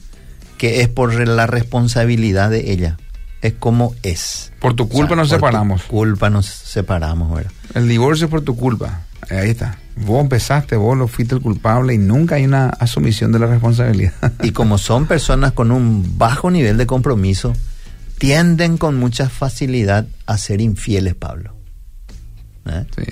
[0.58, 2.98] que es por la responsabilidad de ella.
[3.42, 4.52] Es como es.
[4.60, 5.84] Por tu culpa O sea, nos por tu separamos.
[5.84, 7.52] culpa nos separamos, ¿verdad?
[7.74, 9.02] El divorcio es por tu culpa.
[9.30, 9.78] Ahí está.
[9.96, 14.14] Vos empezaste, vos lo fuiste el culpable y nunca hay una asumición de la responsabilidad.
[14.42, 17.54] Y como son personas con un bajo nivel de compromiso,
[18.18, 21.56] tienden con mucha facilidad a ser infieles, Pablo.
[22.66, 22.86] ¿Eh?
[22.96, 23.04] Sí.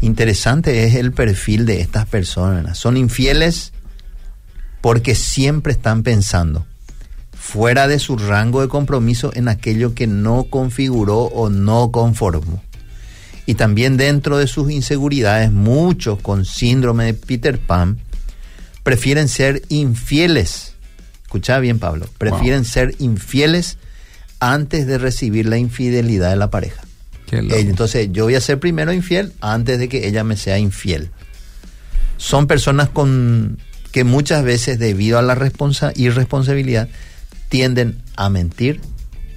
[0.00, 2.78] Interesante es el perfil de estas personas.
[2.78, 3.72] Son infieles
[4.80, 6.66] porque siempre están pensando
[7.38, 12.62] fuera de su rango de compromiso en aquello que no configuró o no conformó.
[13.48, 17.98] Y también dentro de sus inseguridades, muchos con síndrome de Peter Pan
[18.82, 20.74] prefieren ser infieles.
[21.22, 22.06] Escucha bien, Pablo.
[22.18, 23.78] Prefieren ser infieles
[24.38, 26.82] antes de recibir la infidelidad de la pareja.
[27.50, 31.08] Eh, Entonces yo voy a ser primero infiel antes de que ella me sea infiel.
[32.18, 33.58] Son personas con
[33.92, 36.90] que muchas veces debido a la responsa- irresponsabilidad
[37.48, 38.82] tienden a mentir,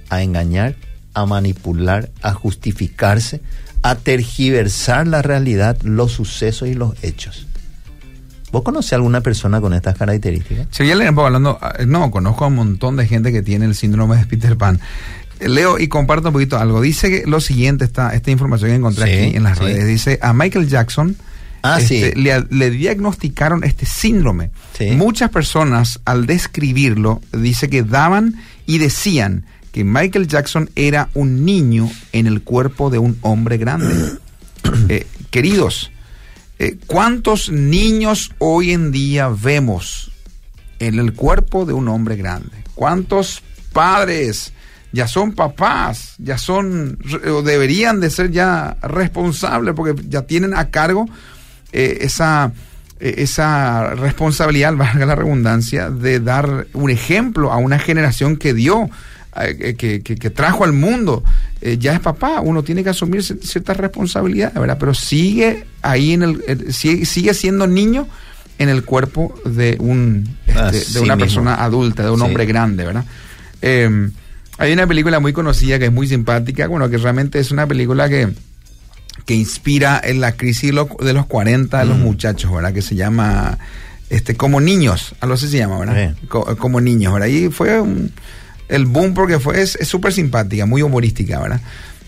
[0.09, 0.75] a engañar,
[1.13, 3.39] a manipular, a justificarse,
[3.83, 7.47] a tergiversar la realidad, los sucesos y los hechos.
[8.51, 10.67] ¿Vos conocés alguna persona con estas características?
[10.71, 13.75] Si ya le hablando, eh, no, conozco a un montón de gente que tiene el
[13.75, 14.79] síndrome de Peter Pan.
[15.39, 16.81] Leo y comparto un poquito algo.
[16.81, 19.63] Dice que lo siguiente, esta, esta información que encontré Sí, aquí en las sí.
[19.63, 19.87] redes.
[19.87, 21.15] Dice, a Michael Jackson
[21.63, 22.19] Ah, este, sí.
[22.21, 24.49] le, le diagnosticaron este síndrome.
[24.77, 24.91] Sí.
[24.91, 31.89] Muchas personas al describirlo, dice que daban y decían que Michael Jackson era un niño
[32.11, 33.93] en el cuerpo de un hombre grande.
[34.89, 35.91] Eh, queridos,
[36.59, 40.11] eh, ¿cuántos niños hoy en día vemos
[40.77, 42.63] en el cuerpo de un hombre grande?
[42.75, 43.41] ¿Cuántos
[43.73, 44.53] padres
[44.91, 50.69] ya son papás, ya son, o deberían de ser ya responsables porque ya tienen a
[50.69, 51.07] cargo
[51.71, 52.51] eh, esa,
[52.99, 58.89] esa responsabilidad, valga la redundancia, de dar un ejemplo a una generación que dio,
[59.33, 61.23] que, que- que trajo al mundo?
[61.61, 64.77] Eh, ya es papá, uno tiene que asumir ci- ciertas responsabilidades, ¿verdad?
[64.79, 68.07] Pero sigue ahí en el, sigue, sigue siendo niño
[68.57, 71.25] en el cuerpo de un este, Así de una mismo.
[71.25, 72.25] persona adulta, de un Sí.
[72.25, 73.05] hombre grande, ¿verdad?
[73.61, 74.09] Eh,
[74.57, 78.09] hay una película muy conocida que es muy simpática, bueno, que realmente es una película
[78.09, 78.27] que,
[79.25, 82.01] que inspira en la crisis de los, de los 40 de los Mm.
[82.01, 82.73] muchachos, ¿verdad?
[82.73, 83.57] Que se llama
[84.09, 86.15] este Como Niños, algo así se llama, ¿verdad?
[86.27, 87.27] Co- como Niños, ¿verdad?
[87.27, 88.11] Y fue un-
[88.71, 91.61] el boom porque fue es súper simpática, muy humorística, ¿verdad?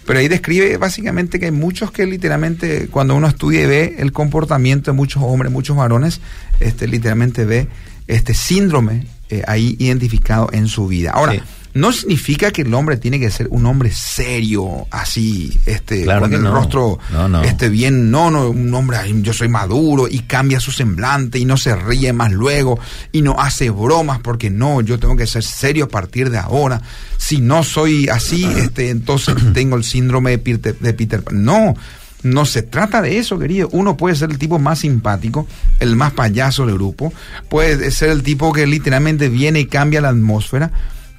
[0.05, 4.11] Pero ahí describe básicamente que hay muchos que literalmente cuando uno estudia y ve el
[4.11, 6.19] comportamiento de muchos hombres, muchos varones,
[6.59, 7.67] este literalmente ve
[8.07, 11.11] este síndrome eh, ahí identificado en su vida.
[11.11, 11.43] Ahora.
[11.75, 16.33] No significa que el hombre tiene que ser un hombre serio, así, este, Claro con
[16.33, 16.51] el no.
[16.53, 17.41] rostro No, no.
[17.43, 21.45] este bien, no, no, un hombre, "Ay, yo soy maduro y cambia su semblante y
[21.45, 22.79] no se ríe más luego
[23.11, 26.81] y no hace bromas porque no, yo tengo que ser serio a partir de ahora.
[27.17, 31.43] Si no soy así, este, entonces tengo el síndrome de Peter, de Peter Pan.
[31.43, 31.75] No,
[32.21, 33.67] no se trata de eso, querido.
[33.73, 35.47] Uno puede ser el tipo más simpático,
[35.79, 37.11] el más payaso del grupo,
[37.49, 40.71] puede ser el tipo que literalmente viene y cambia la atmósfera,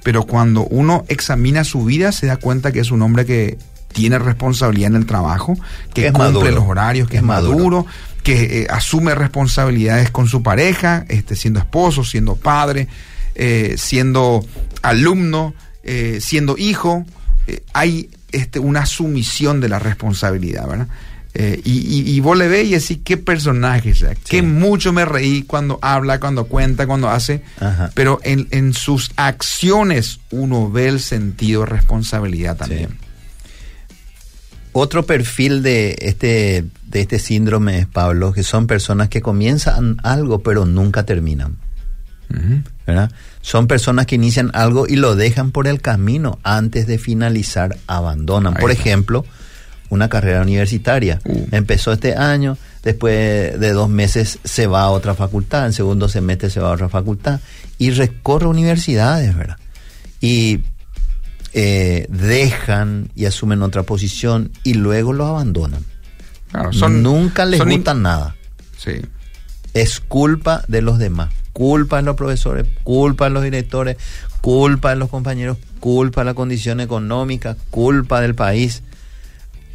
[0.05, 3.57] pero cuando uno examina su vida se da cuenta que es un hombre que
[3.91, 5.55] tiene responsabilidad en el trabajo,
[5.95, 6.51] que cumple maduro.
[6.51, 7.85] los horarios, que Es es maduro, maduro.
[8.21, 12.87] que eh, asume responsabilidades con su pareja, este, siendo esposo, siendo padre,
[13.33, 14.45] eh, siendo
[14.83, 17.03] alumno, eh, siendo hijo.
[17.73, 20.87] hay este, una sumisión de la responsabilidad, ¿verdad?
[21.37, 24.93] Eh, y, y- y vos le ves y decís, qué personaje, o sea, que mucho
[24.93, 27.91] me reí cuando habla, cuando cuenta, cuando hace, Ajá.
[27.93, 32.97] pero en, en sus acciones uno ve el sentido de responsabilidad también.
[34.71, 40.65] Otro perfil de este, de este síndrome, Pablo, que son personas que comienzan algo pero
[40.65, 41.57] nunca terminan.
[42.87, 43.11] ¿verdad?
[43.41, 48.53] Son personas que inician algo y lo dejan por el camino antes de finalizar, abandonan.
[48.55, 49.25] Por ejemplo,
[49.89, 51.21] una carrera universitaria.
[51.25, 51.47] Uh.
[51.51, 56.49] Empezó este año, después de dos meses se va a otra facultad, en segundo semestre
[56.49, 57.39] se va a otra facultad
[57.77, 59.57] y recorre universidades, ¿verdad?
[60.21, 60.61] Y
[61.53, 65.85] eh, dejan y asumen otra posición y luego lo abandonan.
[66.51, 68.35] Claro, son, Nunca les son gusta nada.
[68.77, 69.01] Sí.
[69.73, 71.33] Es culpa de los demás.
[71.53, 73.97] Culpa de los profesores, culpa de los directores,
[74.41, 78.83] culpa de los compañeros, culpa de la condición económica, culpa del país.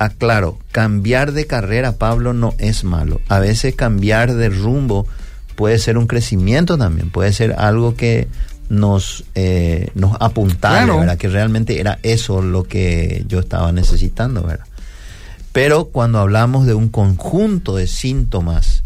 [0.00, 3.20] Aclaro, cambiar de carrera, Pablo, no es malo.
[3.28, 5.06] A veces cambiar de rumbo
[5.56, 8.26] puede ser un crecimiento también, puede ser algo que
[8.70, 11.00] nos, eh, nos apuntale, Claro.
[11.00, 11.18] ¿verdad?
[11.18, 14.64] Que realmente era eso lo que yo estaba necesitando, ¿verdad?
[15.52, 18.82] Pero cuando hablamos de un conjunto de síntomas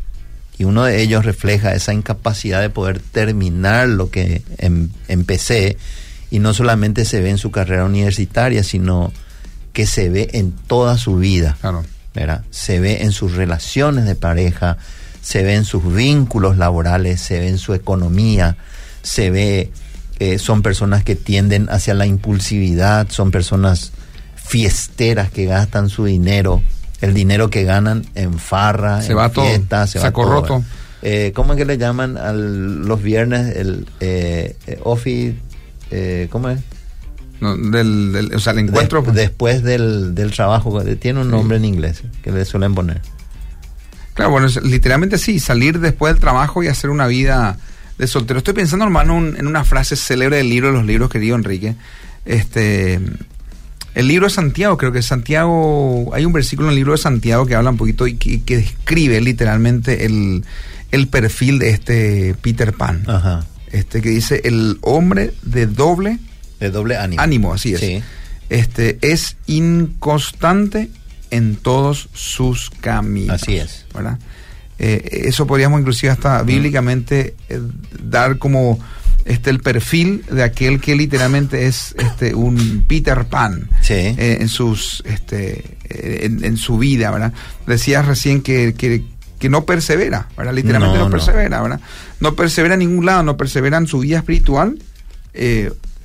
[0.59, 5.77] y uno de ellos refleja esa incapacidad de poder terminar lo que em- empecé
[6.31, 9.12] y no solamente se ve en su carrera universitaria, sino
[9.75, 11.59] que se ve en toda su vida.
[11.61, 11.85] Claro.
[12.15, 12.43] ¿verdad?
[12.51, 14.79] Se ve en sus relaciones de pareja,
[15.21, 18.57] se ve en sus vínculos laborales, se ve en su economía,
[19.03, 19.73] se ve,
[20.21, 23.91] eh, son personas que tienden hacia la impulsividad, son personas
[24.37, 26.63] fiesteras que gastan su dinero,
[27.01, 30.63] el dinero que ganan en farra, Se en va todo, fiesta, se va todo.
[31.03, 35.35] Eh, ¿Cómo es que le llaman a los viernes el eh, eh, office?
[35.91, 36.61] eh, ¿Cómo es?
[37.45, 39.03] No, del, del- o sea, el encuentro.
[39.03, 41.31] Des- después del, del trabajo, tiene un Sí.
[41.33, 43.01] nombre en inglés que le suelen poner.
[44.15, 47.59] Claro, bueno, es- literalmente sí, salir después del trabajo y hacer una vida
[47.99, 48.39] de soltero.
[48.39, 51.75] Estoy pensando, hermano, un- en una frase célebre del libro de los libros, querido Enrique.
[52.25, 53.01] Este,
[53.95, 57.45] el libro de Santiago, creo que Santiago, hay un versículo en el libro de Santiago
[57.47, 60.45] que habla un poquito y que, que describe literalmente el,
[60.91, 63.03] el perfil de este Peter Pan.
[63.07, 63.45] Ajá.
[63.73, 66.19] Este que dice, el hombre de doble
[66.61, 67.21] De doble ánimo.
[67.23, 67.81] ánimo, así es.
[67.81, 68.03] Sí.
[68.51, 70.90] Este es inconstante
[71.31, 73.43] en todos sus caminos.
[73.43, 73.87] Así es.
[73.95, 74.19] ¿verdad?
[74.79, 77.61] Eh, eso podríamos inclusive hasta bíblicamente eh,
[78.03, 78.79] dar como
[79.25, 83.95] este el perfil de aquel que literalmente es este un Peter Pan Sí.
[83.95, 87.33] eh, en sus este en, en su vida, ¿verdad?
[87.67, 89.03] Decías recién que, que,
[89.38, 90.53] que no persevera, ¿verdad?
[90.55, 91.17] Literalmente no, No, no.
[91.17, 91.81] persevera, ¿verdad?
[92.21, 94.79] No persevera en ningún lado, no persevera en su vida espiritual.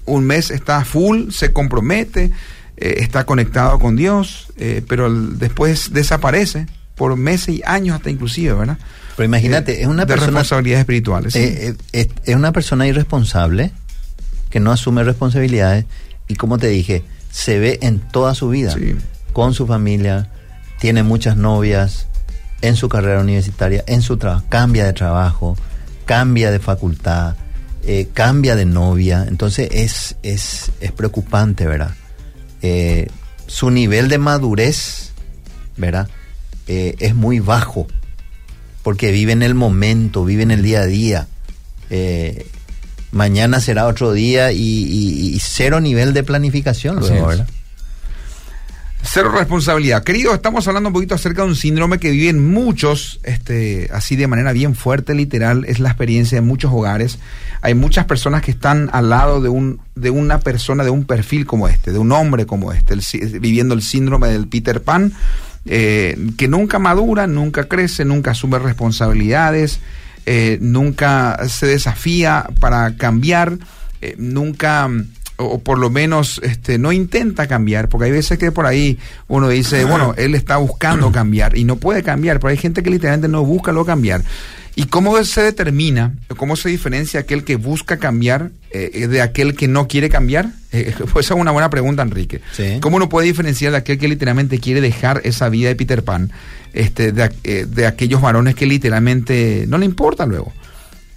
[0.05, 2.31] Un mes está full, se compromete,
[2.77, 8.09] eh, está conectado con Dios, eh, pero el- después desaparece por meses y años hasta
[8.09, 8.77] inclusive, ¿verdad?
[9.15, 11.33] Pero imagínate, Eh, es una de persona responsabilidades espirituales.
[11.33, 11.39] sí.
[11.91, 13.71] es, es una persona irresponsable
[14.49, 15.85] que no asume responsabilidades
[16.27, 18.95] y como te dije, se ve en toda su vida, Sí.
[19.33, 20.29] con su familia,
[20.79, 22.07] tiene muchas novias,
[22.62, 25.55] en su carrera universitaria, en su trabajo, cambia de trabajo,
[26.05, 27.35] cambia de facultad,
[27.91, 31.95] eh, cambia de novia, entonces es, es, es preocupante, ¿verdad?
[32.62, 33.08] Eh,
[33.47, 35.12] su nivel de madurez,
[35.78, 36.08] ¿verdad?
[36.67, 37.88] Eh, es muy bajo
[38.84, 41.28] porque vive en el momento, vive en el día a día.
[43.12, 47.15] Mañana será otro día y, y- y cero nivel de planificación luego.
[47.28, 47.47] ¿verdad?
[49.01, 50.03] Cero responsabilidad.
[50.03, 54.27] Querido, estamos hablando un poquito acerca de un síndrome que viven muchos, este, así de
[54.27, 57.17] manera bien fuerte, literal, es la experiencia de muchos hogares.
[57.62, 61.45] Hay muchas personas que están al lado de un, de una persona de un perfil
[61.45, 62.95] como este, de un hombre como este,
[63.39, 65.13] viviendo el síndrome del Peter Pan,
[65.65, 69.79] eh, que nunca madura, nunca crece, nunca asume responsabilidades,
[70.25, 73.57] eh, nunca se desafía para cambiar,
[74.01, 74.89] eh, nunca
[75.39, 79.49] o, por lo menos este no intenta cambiar, porque hay veces que por ahí uno
[79.49, 83.28] dice, bueno, él está buscando cambiar y no puede cambiar, pero hay gente que literalmente
[83.28, 84.21] no busca lo cambiar.
[84.75, 89.67] ¿Y cómo se determina, cómo se diferencia aquel que busca cambiar eh, de aquel que
[89.67, 90.52] no quiere cambiar?
[90.71, 92.41] Eh, pues esa es una buena pregunta, Enrique.
[92.54, 92.78] Sí.
[92.82, 96.32] ¿Cómo uno puede diferenciar de aquel que literalmente quiere dejar esa vida de Peter Pan,
[96.73, 100.54] este, de, eh, de aquellos varones que literalmente no le importa luego?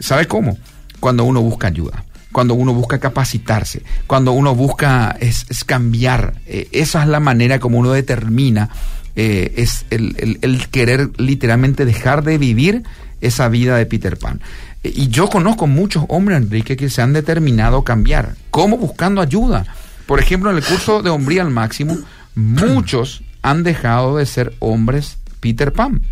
[0.00, 0.58] ¿Sabe cómo?
[0.98, 6.34] Cuando uno busca ayuda, cuando uno busca capacitarse, cuando uno busca es, cambiar.
[6.46, 8.70] Eh, esa es la manera como uno determina,
[9.14, 12.82] eh, es el querer literalmente dejar de vivir
[13.20, 14.40] esa vida de Peter Pan.
[14.82, 18.34] Eh, y yo conozco muchos hombres, Enrique, que se han determinado cambiar.
[18.50, 18.76] ¿Cómo?
[18.76, 19.64] Buscando ayuda.
[20.06, 21.96] Por ejemplo, en el curso de Hombría al Máximo,
[22.34, 26.02] muchos han dejado de ser hombres Peter Pan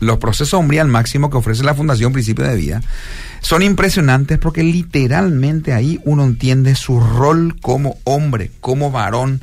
[0.00, 2.80] los procesos hombría al máximo que ofrece la Fundación Principio de Vida
[3.40, 9.40] son impresionantes porque literalmente ahí uno entiende su rol como hombre, como varón,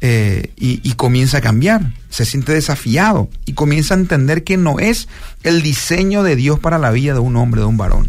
[0.00, 5.08] eh, y, comienza a cambiar, se siente desafiado y comienza a entender que no es
[5.42, 8.08] el diseño de Dios para la vida de un hombre, de un varón.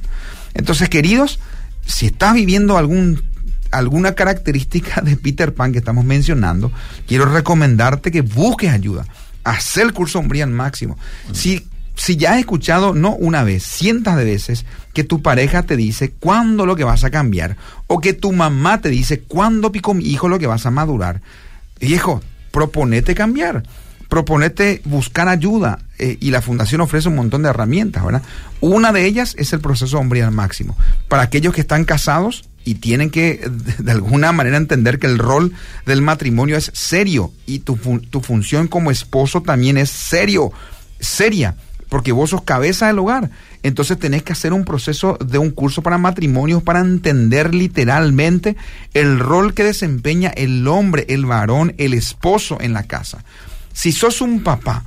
[0.53, 1.39] Entonces, queridos,
[1.87, 3.23] si estás viviendo algún
[3.71, 6.71] alguna característica de Peter Pan que estamos mencionando,
[7.07, 9.05] quiero recomendarte que busques ayuda.
[9.43, 10.97] Hacer el curso Hombría al máximo.
[11.33, 11.67] Si,
[11.99, 16.11] si ya has escuchado, no una vez, cientos de veces, que tu pareja te dice
[16.11, 20.05] cuándo lo que vas a cambiar, o que tu mamá te dice cuándo pico mi
[20.05, 21.21] hijo lo que vas a madurar,
[21.79, 22.21] viejo,
[22.51, 23.63] proponete cambiar
[24.07, 28.23] proponete buscar ayuda eh, y la fundación ofrece un montón de herramientas, ¿verdad?
[28.59, 30.75] Una de ellas es el proceso hombría al máximo.
[31.07, 33.47] Para aquellos que están casados y tienen que
[33.77, 35.53] de alguna manera entender que el rol
[35.85, 40.51] del matrimonio es serio y tu, tu función como esposo también es serio,
[40.99, 41.55] seria,
[41.89, 43.29] porque vos sos cabeza del hogar.
[43.63, 48.55] Entonces tenés que hacer un proceso de un curso para matrimonios para entender literalmente
[48.93, 53.23] el rol que desempeña el hombre, el varón, el esposo en la casa
[53.79, 54.83] si sos un papá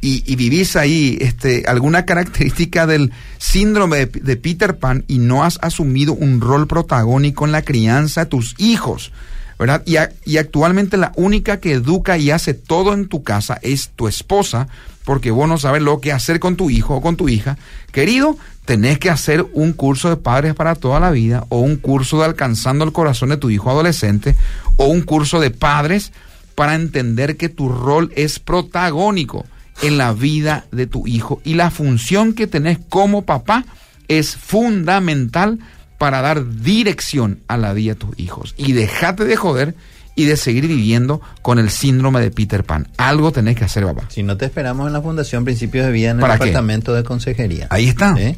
[0.00, 6.12] y, vivís ahí este, alguna característica del síndrome de, Peter Pan y no has asumido
[6.12, 9.10] un rol protagónico en la crianza de tus hijos,
[9.58, 9.82] ¿verdad?
[9.84, 14.06] Y, y actualmente la única que educa y hace todo en tu casa es tu
[14.06, 14.68] esposa,
[15.10, 17.58] porque vos no sabes lo que hacer con tu hijo o con tu hija.
[17.90, 22.20] Querido, tenés que hacer un curso de padres para toda la vida, o un curso
[22.20, 24.36] de alcanzando el corazón de tu hijo adolescente,
[24.76, 26.12] o un curso de padres
[26.54, 29.46] para entender que tu rol es protagónico
[29.82, 33.64] en la vida de tu hijo y la función que tenés como papá
[34.06, 35.58] es fundamental
[35.98, 38.54] para dar dirección a la vida de tus hijos.
[38.56, 39.74] Y dejate de joder
[40.14, 42.88] y de seguir viviendo con el síndrome de Peter Pan.
[42.96, 44.04] Algo tenés que hacer, papá.
[44.08, 47.66] Si no te esperamos en la Fundación Principios de Vida en el Departamento de Consejería.
[47.70, 48.14] Ahí está.
[48.18, 48.36] ¿Eh?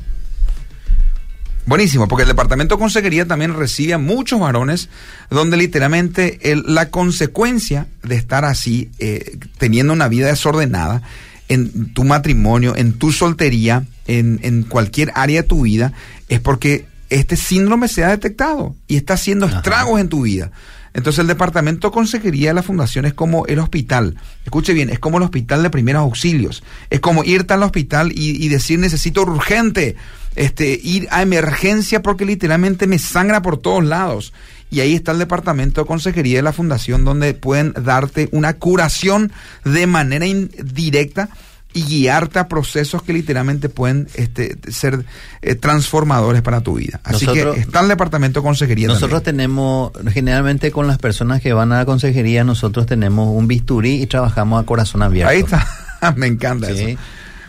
[1.64, 4.88] Buenísimo, porque el Departamento de Consejería también recibe a muchos varones
[5.30, 11.02] donde literalmente la consecuencia de estar así, eh, teniendo una vida desordenada
[11.48, 15.92] en tu matrimonio, en tu soltería, en, en, cualquier área de tu vida,
[16.28, 20.50] es porque este síndrome se ha detectado y está haciendo estragos en tu vida.
[20.94, 24.16] Entonces el Departamento de Consejería de la Fundación es como el hospital.
[24.44, 26.62] Escuche bien, es como el hospital de primeros auxilios.
[26.90, 29.96] Es como irte al hospital y, y decir necesito urgente
[30.34, 34.32] este, ir a emergencia porque literalmente me sangra por todos lados.
[34.70, 39.30] Y ahí está el departamento de consejería de la fundación donde pueden darte una curación
[39.64, 41.28] de manera indirecta
[41.74, 45.04] y guiarte a procesos que literalmente pueden este, ser
[45.40, 47.00] eh, transformadores para tu vida.
[47.04, 48.88] Así que está el departamento de consejería.
[48.88, 54.02] Nosotros tenemos, generalmente con las personas que van a la consejería, nosotros tenemos un bisturí
[54.02, 55.30] y trabajamos a corazón abierto.
[55.30, 55.66] Ahí está,
[56.16, 56.98] me encanta eso.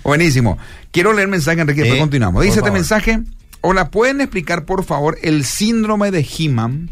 [0.04, 0.58] Buenísimo.
[0.92, 2.44] Quiero leer mensaje, Enrique, después continuamos.
[2.44, 3.22] Dice este mensaje,
[3.62, 6.90] hola, ¿pueden explicar por favor el síndrome de He-Man?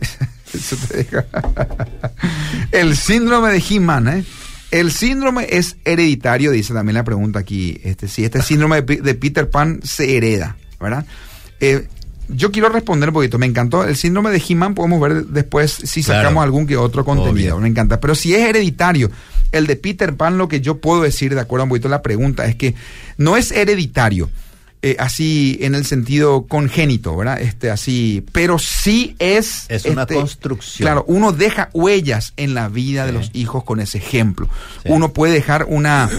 [2.72, 4.24] el síndrome de He-Man, ¿eh?
[4.74, 7.80] El síndrome es hereditario, dice también la pregunta aquí.
[7.84, 11.06] Este, si este síndrome de, Peter Pan se hereda, ¿verdad?
[11.60, 11.86] Eh,
[12.28, 13.38] yo quiero responder un poquito.
[13.38, 14.74] Me encantó el síndrome de He-Man.
[14.74, 17.60] Podemos ver después si sacamos algún que otro contenido.
[17.60, 18.00] Me encanta.
[18.00, 19.12] Pero si es hereditario,
[19.52, 21.92] el de Peter Pan, lo que yo puedo decir, de acuerdo a un poquito a
[21.92, 22.74] la pregunta, es que
[23.16, 24.28] no es hereditario.
[24.86, 27.40] Eh, así en el sentido congénito, ¿verdad?
[27.40, 29.64] Este, así, pero sí es...
[29.70, 30.84] Es una este, construcción.
[30.84, 34.46] Claro, uno deja huellas en la vida de los hijos con ese ejemplo.
[34.84, 36.10] Uno puede dejar una,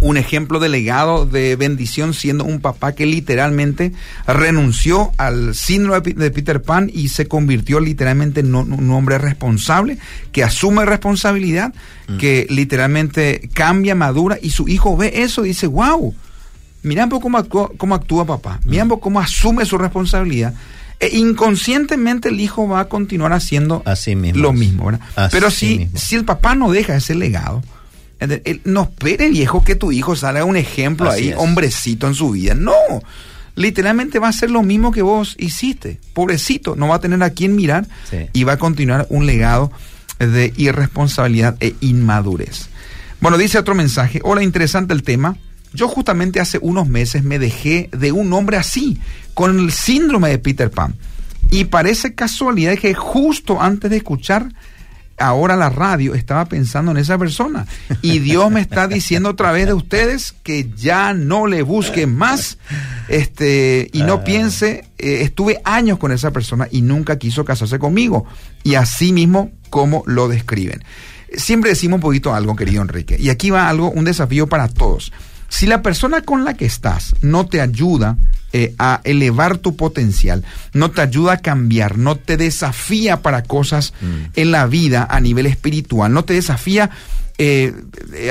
[0.00, 3.92] un ejemplo de legado de bendición siendo un papá que literalmente
[4.26, 9.98] renunció al síndrome de Peter Pan y se convirtió literalmente en un hombre responsable
[10.32, 11.74] que asume responsabilidad,
[12.08, 12.16] mm.
[12.16, 16.14] que literalmente cambia, madura y su hijo ve eso y dice, wow,
[16.82, 19.00] mira cómo actúa, cómo actúa papá, mira mm.
[19.00, 20.54] cómo asume su responsabilidad.
[20.98, 23.82] E inconscientemente el hijo va a continuar haciendo
[24.34, 24.90] lo mismo,
[25.30, 27.62] Pero si, si el papá no deja ese legado,
[28.64, 32.54] no espere, viejo, que tu hijo salga un ejemplo ahí, hombrecito en su vida.
[32.54, 32.72] No,
[33.56, 36.00] literalmente va a ser lo mismo que vos hiciste.
[36.14, 37.86] Pobrecito, no va a tener a quién mirar
[38.32, 39.70] y va a continuar un legado
[40.18, 42.68] de irresponsabilidad e inmadurez.
[43.20, 44.20] Bueno, dice otro mensaje.
[44.22, 45.36] Hola, interesante el tema.
[45.72, 49.00] Yo justamente hace unos meses me dejé de un hombre así,
[49.34, 50.94] con el síndrome de Peter Pan.
[51.50, 54.48] Y parece casualidad que justo antes de escuchar
[55.18, 57.66] ahora la radio estaba pensando en esa persona.
[58.02, 62.58] Y Dios me está diciendo otra vez de ustedes que ya no le busquen más
[63.08, 64.24] este, y no ah.
[64.24, 68.26] piense, eh, estuve años con esa persona y nunca quiso casarse conmigo.
[68.62, 70.84] Y así mismo como lo describen.
[71.34, 73.16] Siempre decimos un poquito algo, querido Enrique.
[73.18, 75.12] Y aquí va algo, un desafío para todos.
[75.48, 78.16] Si la persona con la que estás no te ayuda
[78.52, 83.92] eh, a elevar tu potencial, no te ayuda a cambiar, no te desafía para cosas
[84.00, 84.06] Mm.
[84.34, 86.90] en la vida a nivel espiritual, no te desafía
[87.38, 87.74] eh,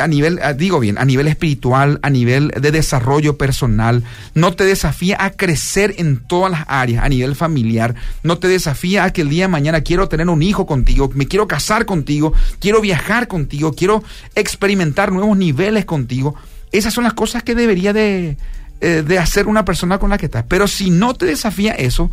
[0.02, 4.04] a nivel, ah, digo bien, a nivel espiritual, a nivel de desarrollo personal,
[4.34, 7.94] no te desafía a crecer en todas las áreas, a nivel familiar,
[8.24, 11.28] no te desafía a que el día de mañana quiero tener un hijo contigo, me
[11.28, 14.04] quiero casar contigo, quiero viajar contigo, quiero
[14.34, 16.34] experimentar nuevos niveles contigo.
[16.72, 18.38] Esas son las cosas que debería de,
[18.82, 20.46] eh, de hacer una persona con la que estás.
[20.48, 22.12] Pero si no te desafía eso,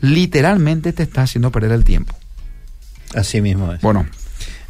[0.00, 2.14] literalmente te está haciendo perder el tiempo.
[3.14, 3.80] Así mismo es.
[3.80, 4.06] Bueno,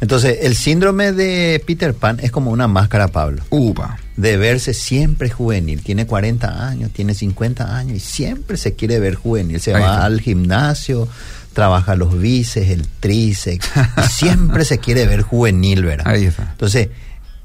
[0.01, 3.43] Entonces, el síndrome de Peter Pan es como una máscara, Pablo.
[3.51, 3.97] upa.
[4.17, 5.81] De verse siempre juvenil.
[5.83, 9.59] Tiene 40 años, tiene 50 años y siempre se quiere ver juvenil.
[9.61, 10.05] Se Ahí va está.
[10.05, 11.07] al gimnasio,
[11.53, 13.69] trabaja los bíceps, el tríceps.
[13.97, 16.07] y siempre se quiere ver juvenil, ¿verdad?
[16.07, 16.49] Ahí está.
[16.51, 16.89] Entonces,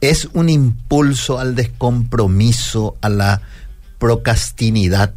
[0.00, 3.42] es un impulso al descompromiso, a la
[3.98, 5.12] procrastinidad.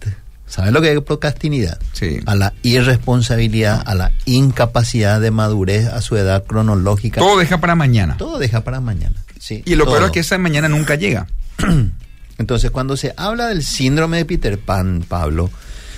[0.48, 1.80] ¿Sabes lo que es procrastinidad?
[1.94, 2.20] Sí.
[2.26, 7.22] A la irresponsabilidad, a la incapacidad de madurez a su edad cronológica.
[7.22, 8.18] Todo deja para mañana.
[8.18, 9.24] Todo deja para mañana.
[9.40, 11.28] Sí, Y lo peor es que esa mañana nunca llega.
[12.40, 15.52] Entonces, cuando se habla del síndrome de Peter Pan, Pablo,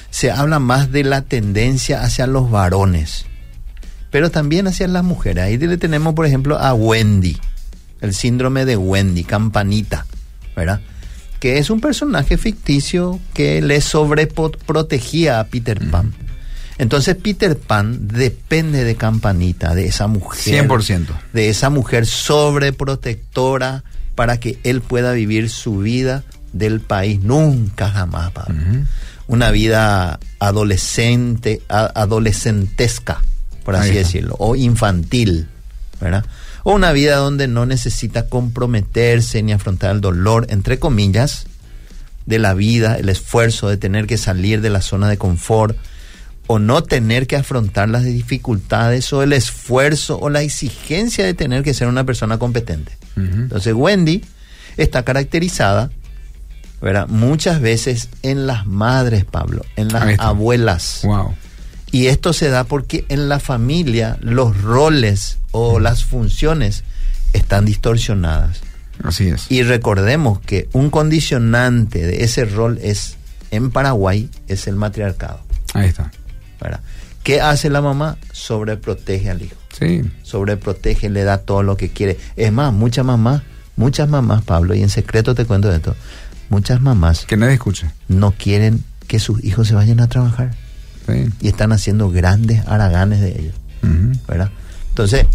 [0.10, 3.26] se habla más de la tendencia hacia los varones,
[4.10, 5.44] pero también hacia las mujeres.
[5.44, 7.40] Ahí le tenemos, por ejemplo, a Wendy,
[8.02, 10.06] el síndrome de Wendy, campanita,
[10.56, 10.82] ¿verdad?
[11.40, 16.14] Que es un personaje ficticio que le sobreprotegía a Peter Pan.
[16.78, 20.68] Entonces Peter Pan depende de Campanita, de esa mujer.
[20.68, 21.08] 100%.
[21.32, 23.84] De esa mujer sobreprotectora
[24.16, 26.24] para que él pueda vivir su vida
[26.54, 27.22] del país.
[27.22, 28.60] Nunca jamás, Pablo.
[29.28, 33.22] Una vida adolescente, adolescentesca,
[33.64, 35.48] por así decirlo, o infantil,
[36.00, 36.26] ¿verdad?
[36.64, 41.46] O una vida donde no necesita comprometerse ni afrontar el dolor, entre comillas,
[42.26, 45.76] de la vida, el esfuerzo de tener que salir de la zona de confort
[46.48, 51.64] o no tener que afrontar las dificultades o el esfuerzo o la exigencia de tener
[51.64, 52.98] que ser una persona competente.
[53.16, 54.24] Entonces Wendy
[54.78, 55.92] está caracterizada,
[56.82, 57.08] ¿verdad?
[57.08, 61.02] Muchas veces en las madres, Pablo, en las abuelas.
[61.04, 61.36] Wow.
[61.92, 66.84] Y esto se da porque en la familia los roles o las funciones
[67.34, 68.62] están distorsionadas.
[69.04, 69.50] Así es.
[69.52, 73.16] Y recordemos que un condicionante de ese rol es,
[73.52, 75.42] en Paraguay, es el matriarcado.
[75.74, 76.12] Ahí está.
[76.60, 76.82] ¿verdad?
[77.24, 78.18] ¿Qué hace la mamá?
[78.32, 79.56] Sobreprotege al hijo.
[79.78, 80.02] Sí.
[80.24, 82.18] Sobreprotege, le da todo lo que quiere.
[82.36, 83.42] Es más, muchas mamás,
[83.76, 85.96] muchas mamás, Pablo, y en secreto te cuento esto,
[86.50, 87.90] muchas mamás Que nadie escuche.
[88.08, 90.52] no quieren que sus hijos se vayan a trabajar
[91.08, 91.26] Sí.
[91.42, 93.56] y están haciendo grandes haraganes de ellos.
[94.28, 94.52] ¿verdad?
[94.90, 95.26] Entonces,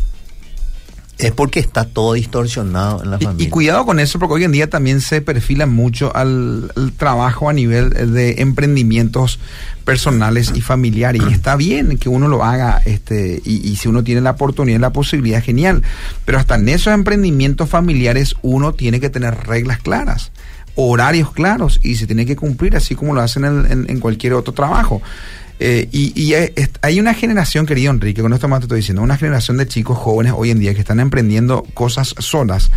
[1.19, 3.51] es porque está todo distorsionado en la Y- Y, familia.
[3.51, 7.53] cuidado con eso porque hoy en día también se perfila mucho al, al trabajo a
[7.55, 9.39] nivel de emprendimientos
[9.85, 11.23] personales y familiares.
[11.29, 14.79] Y está bien que uno lo haga, este, y, y si uno tiene la oportunidad
[14.79, 15.83] y la posibilidad, genial.
[16.25, 20.33] Pero hasta en esos emprendimientos familiares uno tiene que tener reglas claras,
[20.75, 24.35] horarios claros, y se tiene que cumplir así como lo hacen en, en- en cualquier
[24.35, 25.01] otro trabajo.
[25.59, 26.35] Eh, y y
[26.83, 29.97] hay- una generación, querido Enrique, con esto más te estoy diciendo, una generación de chicos
[29.99, 32.71] jóvenes hoy en día que están emprendiendo cosas solas,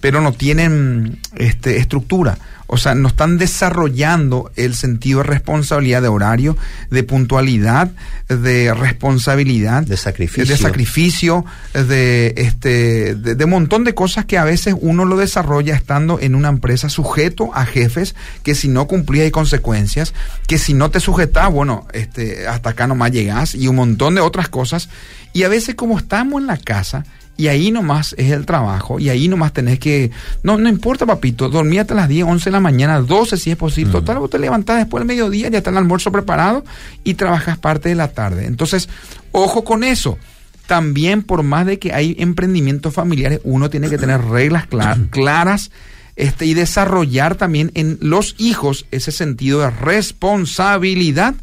[0.00, 2.38] pero no tienen este, estructura.
[2.70, 6.54] O sea, no están desarrollando el sentido de responsabilidad de horario,
[6.90, 7.90] de puntualidad,
[8.28, 10.54] de responsabilidad, De sacrificio.
[10.54, 15.74] de sacrificio, de este, de, de montón de cosas que a veces uno lo desarrolla
[15.74, 20.12] estando en una empresa sujeto a jefes que si no cumplías hay consecuencias,
[20.46, 24.20] que si no te sujetás, bueno, este, hasta acá nomás llegás y un montón de
[24.20, 24.90] otras cosas.
[25.32, 27.06] Y a veces como estamos en la casa,
[27.38, 30.10] y ahí nomás es el trabajo, y ahí nomás tenés que,
[30.42, 33.56] no, no importa papito, dormí hasta las 10, 11 de la mañana, 12 si es
[33.56, 36.64] posible, total, vos te levantás después del mediodía, ya está el almuerzo preparado
[37.04, 38.44] y trabajas parte de la tarde.
[38.46, 38.88] Entonces,
[39.32, 40.18] ojo con eso.
[40.66, 45.70] También por más de que hay emprendimientos familiares, uno tiene que tener reglas cla- claras
[46.16, 51.34] este, y desarrollar también en los hijos ese sentido de responsabilidad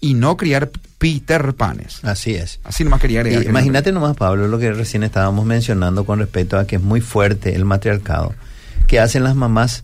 [0.00, 0.70] y no criar
[1.02, 1.98] Peter Panes.
[2.04, 2.60] Así es.
[2.62, 3.42] Así nomás quería agregar.
[3.42, 7.56] Imagínate nomás, Pablo, lo que recién estábamos mencionando con respecto a que es muy fuerte
[7.56, 8.36] el matriarcado.
[8.86, 9.82] que hacen las mamás?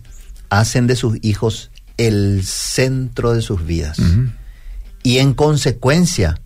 [0.49, 3.99] Hacen de sus hijos el centro de sus vidas.
[5.03, 6.39] Y en consecuencia,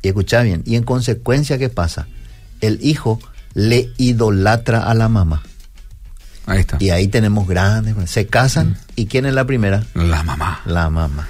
[0.00, 2.06] y escucha bien, y en consecuencia, ¿qué pasa?
[2.60, 3.18] El hijo
[3.54, 5.42] le idolatra a la mamá.
[6.46, 6.76] Ahí está.
[6.78, 7.96] Y ahí tenemos grandes.
[8.08, 9.82] Se casan, ¿y quién es la primera?
[9.94, 10.60] La mamá.
[10.66, 11.26] La mamá.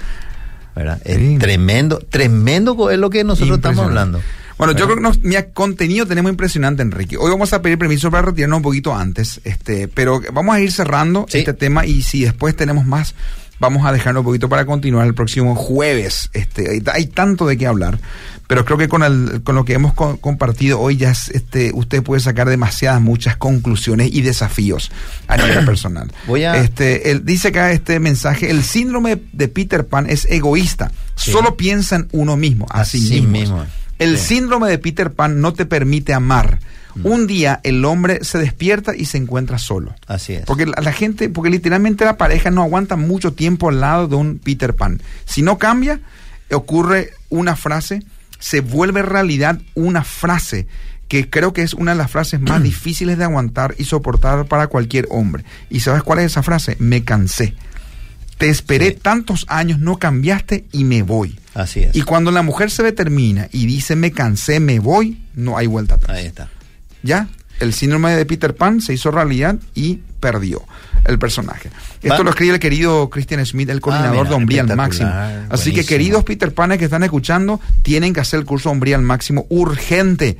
[0.75, 1.01] ¿Verdad?
[1.05, 1.37] Es Sí.
[1.39, 4.21] tremendo, tremendo es lo que nosotros estamos hablando.
[4.57, 7.17] Bueno, yo creo que nos, mira, contenido tenemos impresionante, Enrique.
[7.17, 10.71] Hoy vamos a pedir permiso para retirarnos un poquito antes, este, pero vamos a ir
[10.71, 11.39] cerrando Sí.
[11.39, 13.15] este tema y si después tenemos más
[13.59, 16.29] vamos a dejarlo un poquito para continuar el próximo jueves.
[16.33, 17.99] Este, hay, hay tanto de qué hablar,
[18.47, 21.71] pero creo que con, el, con lo que hemos co- compartido hoy ya es, este,
[21.73, 24.91] usted puede sacar demasiadas, muchas conclusiones y desafíos
[25.27, 26.11] a nivel personal.
[26.27, 30.91] Voy a- Este, él dice acá este mensaje, el síndrome de Peter Pan es egoísta,
[31.15, 31.31] Sí.
[31.31, 33.29] solo piensa en uno mismo, a sí Así mismo.
[33.31, 33.65] mismo.
[33.99, 34.35] El Sí.
[34.35, 36.59] síndrome de Peter Pan no te permite amar.
[37.03, 39.93] Un día el hombre se despierta y se encuentra solo.
[40.07, 40.45] Así es.
[40.45, 44.15] Porque la, la gente, porque literalmente la pareja no aguanta mucho tiempo al lado de
[44.15, 45.01] un Peter Pan.
[45.25, 45.99] Si no cambia,
[46.51, 48.03] ocurre una frase,
[48.39, 50.67] se vuelve realidad una frase
[51.07, 54.67] que creo que es una de las frases más difíciles de aguantar y soportar para
[54.67, 55.43] cualquier hombre.
[55.69, 56.77] ¿Y sabes cuál es esa frase?
[56.79, 57.55] Me cansé.
[58.37, 58.97] Te esperé Sí.
[59.01, 61.39] tantos años, no cambiaste y me voy.
[61.53, 61.95] Así es.
[61.95, 65.95] Y cuando la mujer se determina y dice me cansé, me voy, no hay vuelta
[65.95, 66.17] atrás.
[66.17, 66.49] Ahí está.
[67.05, 67.27] Ya,
[67.59, 70.61] el síndrome de Peter Pan se hizo realidad y perdió
[71.05, 71.69] el personaje.
[72.01, 74.75] Esto Va- lo escribe el querido Christian Smith, el coordinador Ah, mira, de Hombría al
[74.75, 75.11] Máximo.
[75.49, 79.03] Así que queridos Peter Panes que están escuchando, tienen que hacer el curso Hombría al
[79.03, 80.37] Máximo urgente.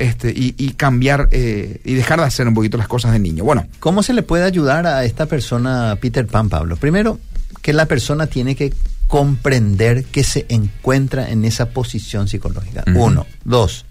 [0.00, 3.42] Este, y, y cambiar eh, y dejar de hacer un poquito las cosas de niño.
[3.42, 6.76] Bueno, ¿Cómo se le puede ayudar a esta persona, Peter Pan, Pablo?
[6.76, 7.18] Primero,
[7.62, 8.72] que la persona tiene que
[9.08, 12.84] comprender que se encuentra en esa posición psicológica.
[12.94, 13.26] Uno.
[13.44, 13.86] Dos,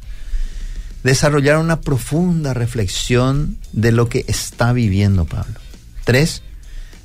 [1.08, 5.56] desarrollar una profunda reflexión de lo que está viviendo Pablo.
[6.04, 6.44] Tres,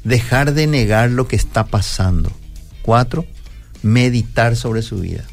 [0.04, 2.32] dejar de negar lo que está pasando.
[2.82, 3.24] Cuatro,
[3.82, 5.24] meditar sobre su vida.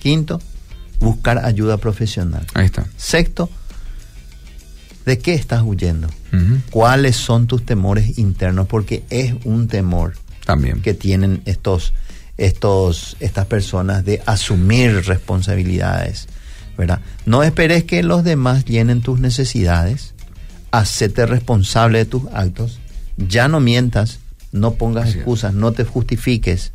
[0.00, 0.40] Quinto,
[1.00, 2.46] buscar ayuda profesional.
[2.54, 2.86] ahí está.
[2.96, 3.50] Sexto,
[5.04, 6.08] ¿de qué estás huyendo?
[6.70, 8.66] ¿Cuáles son tus temores internos?
[8.66, 10.14] Porque es un temor
[10.46, 10.80] También.
[10.80, 11.92] que tienen estos,
[12.38, 16.26] estos, estas personas de asumir responsabilidades,
[16.76, 17.00] ¿verdad?
[17.26, 20.14] No esperes que los demás llenen tus necesidades,
[20.70, 22.80] hacete responsable de tus actos,
[23.16, 24.18] ya no mientas,
[24.52, 25.16] no pongas Así es.
[25.16, 26.72] excusas, no te justifiques,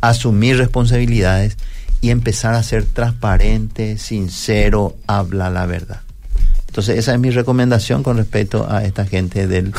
[0.00, 1.56] asumir responsabilidades
[2.00, 6.00] y empezar a ser transparente, sincero, habla la verdad.
[6.66, 9.72] Entonces esa es mi recomendación con respecto a esta gente del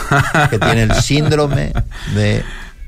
[0.49, 1.73] que tiene el síndrome
[2.15, 2.43] de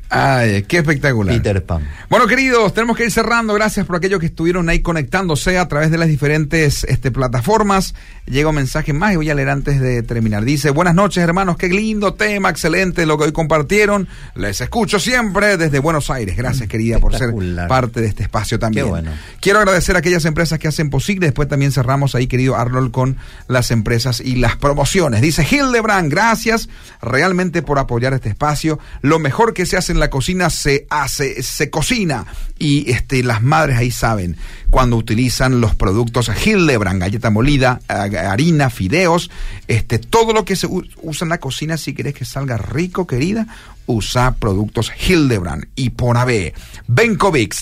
[0.09, 1.35] Ay, qué espectacular.
[1.35, 1.87] Peter Pan.
[2.09, 3.53] Bueno, queridos, tenemos que ir cerrando.
[3.53, 7.95] Gracias por aquellos que estuvieron ahí conectándose a través de las diferentes este, plataformas.
[8.25, 10.43] Llega un mensaje más y voy a leer antes de terminar.
[10.43, 11.57] Dice, buenas noches, hermanos.
[11.57, 14.07] Qué lindo tema, excelente lo que hoy compartieron.
[14.35, 16.37] Les escucho siempre desde Buenos Aires.
[16.37, 17.33] Gracias, querida, por ser
[17.67, 18.85] parte de este espacio también.
[18.85, 19.11] Qué bueno.
[19.39, 21.27] Quiero agradecer a aquellas empresas que hacen posible.
[21.27, 25.21] Después también cerramos ahí, querido Arnold, con las empresas y las promociones.
[25.21, 26.69] Dice Hildebrand, gracias
[27.01, 28.79] realmente por apoyar este espacio.
[29.01, 32.25] Lo mejor que se hace en la cocina se hace, se cocina.
[32.59, 34.37] Y este, las madres ahí saben
[34.69, 39.29] cuando utilizan los productos Hildebrand, galleta molida, harina, fideos,
[39.67, 43.47] este, todo lo que se usa en la cocina, si querés que salga rico, querida,
[43.87, 46.53] usa productos Hildebrand y por AB.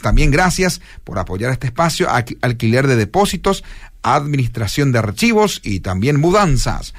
[0.02, 3.64] También gracias por apoyar este espacio, Alqui- alquiler de depósitos,
[4.04, 6.94] administración de archivos y también mudanzas.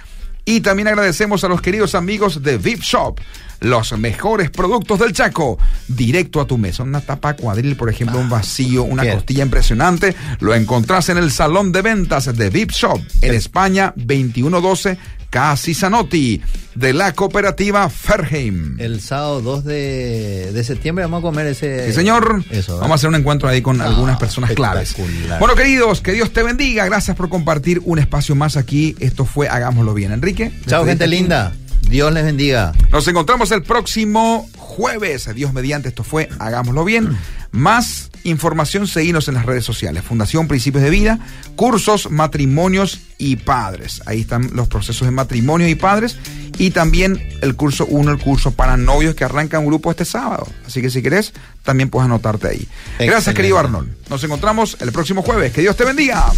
[0.47, 3.19] Y también agradecemos a los queridos amigos de VIP Shop,
[3.61, 6.83] los mejores productos del Chaco, directo a tu mesa.
[6.83, 9.15] Una tapa cuadril, por ejemplo, un vacío, una Bien.
[9.17, 14.99] costilla impresionante, lo encontrás en el salón de ventas de VIP Shop, en España, 2112,
[15.31, 16.41] Casi Zanotti,
[16.77, 18.77] de la cooperativa Ferheim.
[18.79, 21.87] El sábado 2 de, de septiembre vamos a comer ese.
[21.89, 22.45] Sí, señor.
[22.51, 24.95] Eso, Vamos a hacer un encuentro ahí con algunas Ah, personas claves.
[25.41, 26.85] Bueno, queridos, que Dios te bendiga.
[26.85, 28.95] Gracias por compartir un espacio más aquí.
[29.01, 30.13] Esto fue Hagámoslo Bien.
[30.13, 30.53] Enrique.
[30.69, 31.53] Chao, gente linda.
[31.95, 32.73] Dios les bendiga.
[32.91, 35.33] Nos encontramos el próximo jueves.
[35.33, 37.17] Dios mediante, esto fue Hagámoslo Bien.
[37.53, 40.03] Más información, seguinos en las redes sociales.
[40.03, 41.21] Fundación Principios de Vida,
[41.55, 44.03] cursos, matrimonios y padres.
[44.07, 46.17] Ahí están los procesos de matrimonio y padres.
[46.59, 50.49] Y también el curso 1, el curso para novios que arranca un grupo este sábado.
[50.67, 51.33] Así que si querés,
[51.63, 52.69] también puedes anotarte ahí.
[52.99, 53.89] Gracias, querido Arnold.
[54.11, 55.53] Nos encontramos el próximo jueves.
[55.53, 56.33] Que Dios te bendiga.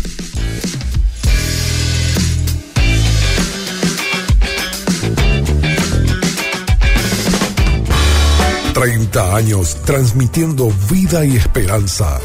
[8.76, 12.20] 30 años transmitiendo vida y esperanza.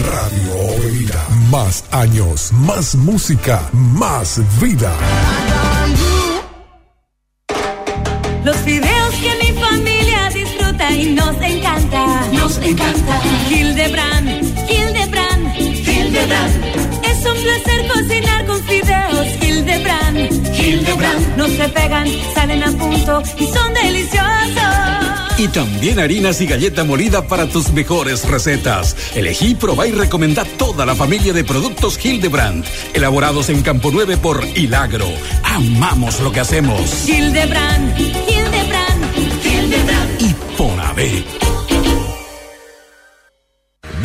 [0.00, 1.24] Radio Vida.
[1.48, 4.92] Más años, más música, más vida.
[8.42, 12.26] Los videos que mi familia disfruta y nos encanta.
[12.32, 13.20] Nos encanta.
[13.48, 14.28] Hildebrand,
[14.68, 17.04] Hildebrand, Hildebrand.
[17.04, 18.37] Es un placer cocinar.
[19.68, 21.36] Hildebrand, Hildebrand.
[21.36, 24.28] No se pegan, salen a punto y son deliciosos.
[25.36, 28.96] Y también harinas y galleta molida para tus mejores recetas.
[29.14, 32.64] Elegí, probá y recomendá toda la familia de productos Hildebrand,
[32.94, 35.06] elaborados en Campo 9 por Hilagro.
[35.44, 37.06] Amamos lo que hacemos.
[37.06, 39.04] Hildebrand, Hildebrand,
[39.44, 40.07] Hildebrand.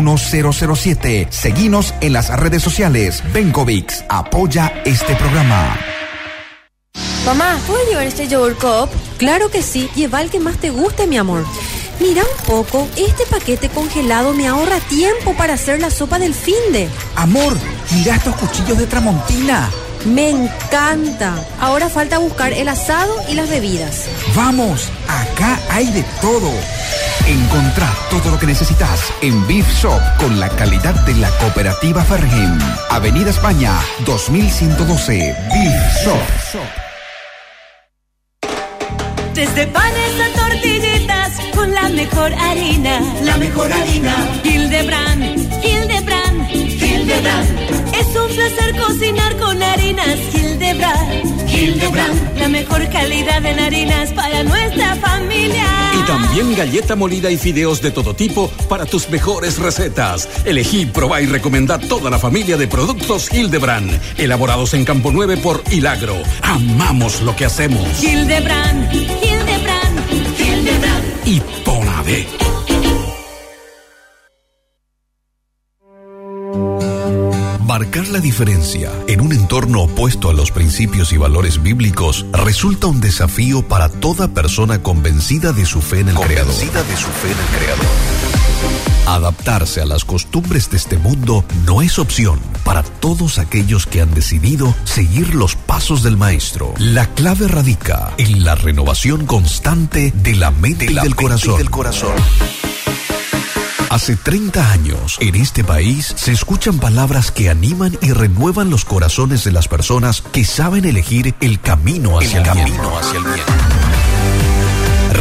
[0.00, 1.28] 1007.
[1.30, 3.22] Seguinos en las redes sociales.
[3.32, 5.78] Benkovics apoya este programa.
[7.24, 8.88] Mamá, ¿puedo llevar este yogur cup?
[9.18, 11.44] Claro que sí, lleva el que más te guste, mi amor.
[12.00, 16.88] Mira un poco, este paquete congelado me ahorra tiempo para hacer la sopa del finde.
[17.16, 17.54] Amor,
[17.92, 19.70] mira estos cuchillos de Tramontina.
[20.04, 21.34] Me encanta.
[21.60, 24.06] Ahora falta buscar el asado y las bebidas.
[24.34, 26.50] Vamos, acá hay de todo.
[27.26, 32.58] Encontrá todo lo que necesitas en Beef Shop con la calidad de la cooperativa Fergen.
[32.88, 33.72] Avenida España,
[34.06, 35.36] 2112.
[35.52, 36.60] Beef Shop.
[39.34, 43.00] Desde panes a tortillitas con la mejor harina.
[43.22, 44.14] La mejor harina.
[44.44, 47.79] Hildebrand, Hildebrand, Hildebrand.
[48.00, 51.48] Es un placer cocinar con harinas Hildebrand.
[51.48, 52.38] Hildebrand.
[52.38, 55.66] La mejor calidad en harinas para nuestra familia.
[55.98, 60.28] Y también galleta molida y fideos de todo tipo para tus mejores recetas.
[60.46, 64.00] Elegí, probá y recomendá toda la familia de productos Hildebrand.
[64.16, 66.16] Elaborados en Campo 9 por Hilagro.
[66.40, 68.02] Amamos lo que hacemos.
[68.02, 71.26] Hildebrand, Hildebrand, Hildebrand.
[71.26, 72.49] Y Ponave.
[77.70, 83.00] Marcar la diferencia en un entorno opuesto a los principios y valores bíblicos resulta un
[83.00, 86.52] desafío para toda persona convencida de su fe en el Creador.
[86.52, 87.86] de su fe en el Creador.
[89.06, 94.14] Adaptarse a las costumbres de este mundo no es opción para todos aquellos que han
[94.14, 96.74] decidido seguir los pasos del Maestro.
[96.76, 101.56] La clave radica en la renovación constante de la mente, y, del corazón.
[101.56, 102.14] del corazón.
[103.90, 109.42] Hace 30 años, en este país se escuchan palabras que animan y renuevan los corazones
[109.42, 113.00] de las personas que saben elegir el camino hacia el, camino bien.
[113.00, 113.46] hacia el bien.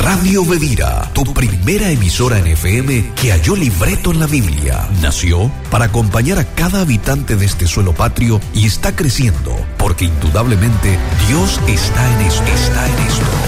[0.03, 5.85] Radio Bedira, tu primera emisora en FM que halló libreto en la Biblia, nació para
[5.85, 12.13] acompañar a cada habitante de este suelo patrio y está creciendo porque indudablemente Dios está
[12.13, 12.43] en esto.
[12.43, 13.38] Está en esto.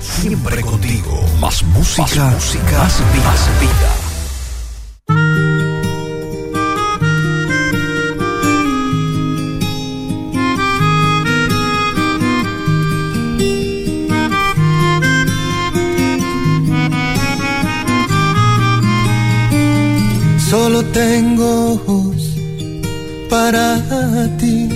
[0.00, 1.20] Siempre contigo.
[1.40, 3.24] Más música, más, música, más vida.
[3.24, 4.06] Más vida.
[20.50, 22.16] Solo tengo ojos
[23.28, 23.78] para
[24.38, 24.68] ti.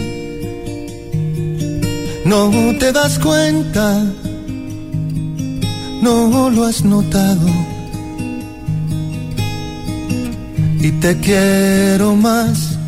[2.24, 4.05] No te das cuenta,
[6.03, 7.49] no lo has notado.
[10.81, 12.79] Y te quiero más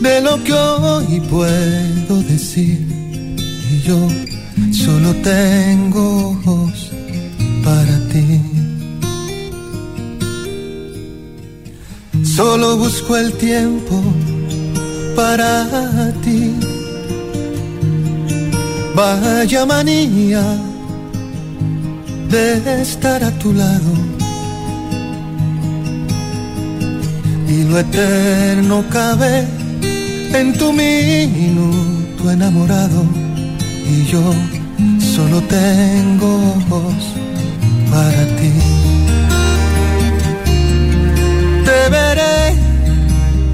[0.00, 2.86] de lo que hoy puedo decir.
[3.70, 4.08] Y yo
[4.72, 6.90] solo tengo ojos
[7.64, 8.40] para ti.
[12.24, 14.02] Solo busco el tiempo
[15.14, 16.54] para ti.
[18.94, 20.71] Vaya manía
[22.32, 23.92] de estar a tu lado.
[27.46, 29.46] Y lo eterno cabe
[30.32, 33.04] en tu minuto enamorado.
[33.86, 34.22] Y yo
[35.14, 36.30] solo tengo
[36.70, 37.02] ojos
[37.90, 38.52] para ti.
[41.66, 42.54] Te veré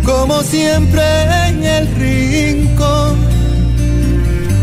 [0.04, 1.02] como siempre
[1.48, 3.16] en el rincón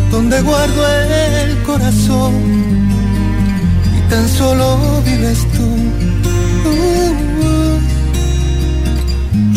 [0.10, 2.75] donde guardo el corazón
[4.10, 5.68] tan solo vives tú.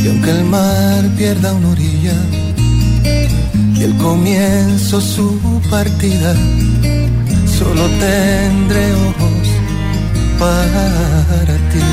[0.03, 2.14] Y aunque el mar pierda una orilla
[3.76, 5.38] y el comienzo su
[5.70, 6.34] partida,
[7.59, 9.49] solo tendré ojos
[10.38, 11.86] para ti.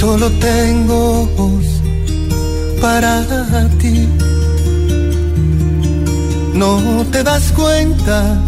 [0.00, 1.64] Solo tengo ojos
[2.80, 3.22] para
[3.80, 4.06] ti.
[6.54, 8.38] No te das cuenta,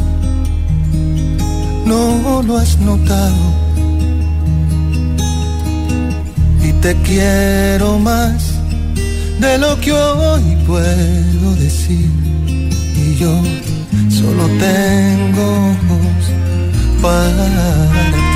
[1.87, 3.45] no lo has notado.
[6.63, 8.43] Y te quiero más
[9.41, 12.11] de lo que hoy puedo decir.
[12.49, 13.33] Y yo
[14.11, 15.77] solo tengo
[17.01, 17.47] para
[18.35, 18.36] ti.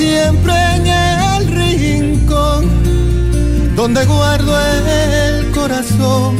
[0.00, 2.62] Siempre en el rincón
[3.76, 6.32] donde guardo el corazón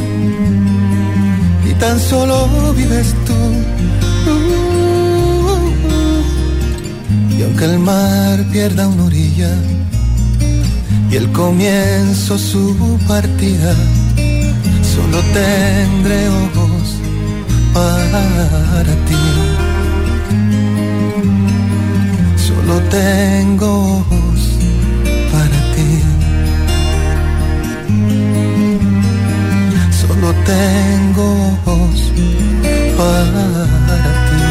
[1.69, 2.35] y tan solo
[2.73, 3.39] vives tú.
[7.37, 9.53] Y aunque el mar pierda una orilla
[11.11, 13.73] y el comienzo su partida,
[14.93, 16.85] solo tendré ojos
[17.75, 19.70] para ti.
[22.71, 24.41] Solo tengo ojos
[25.29, 25.91] para ti.
[29.91, 32.13] Solo tengo ojos
[32.95, 33.43] para
[34.29, 34.50] ti.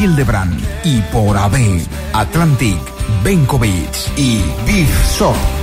[0.00, 1.56] Hildebrand y por AB,
[2.14, 2.80] Atlantic,
[3.22, 5.59] Benkovic y Beef Shop.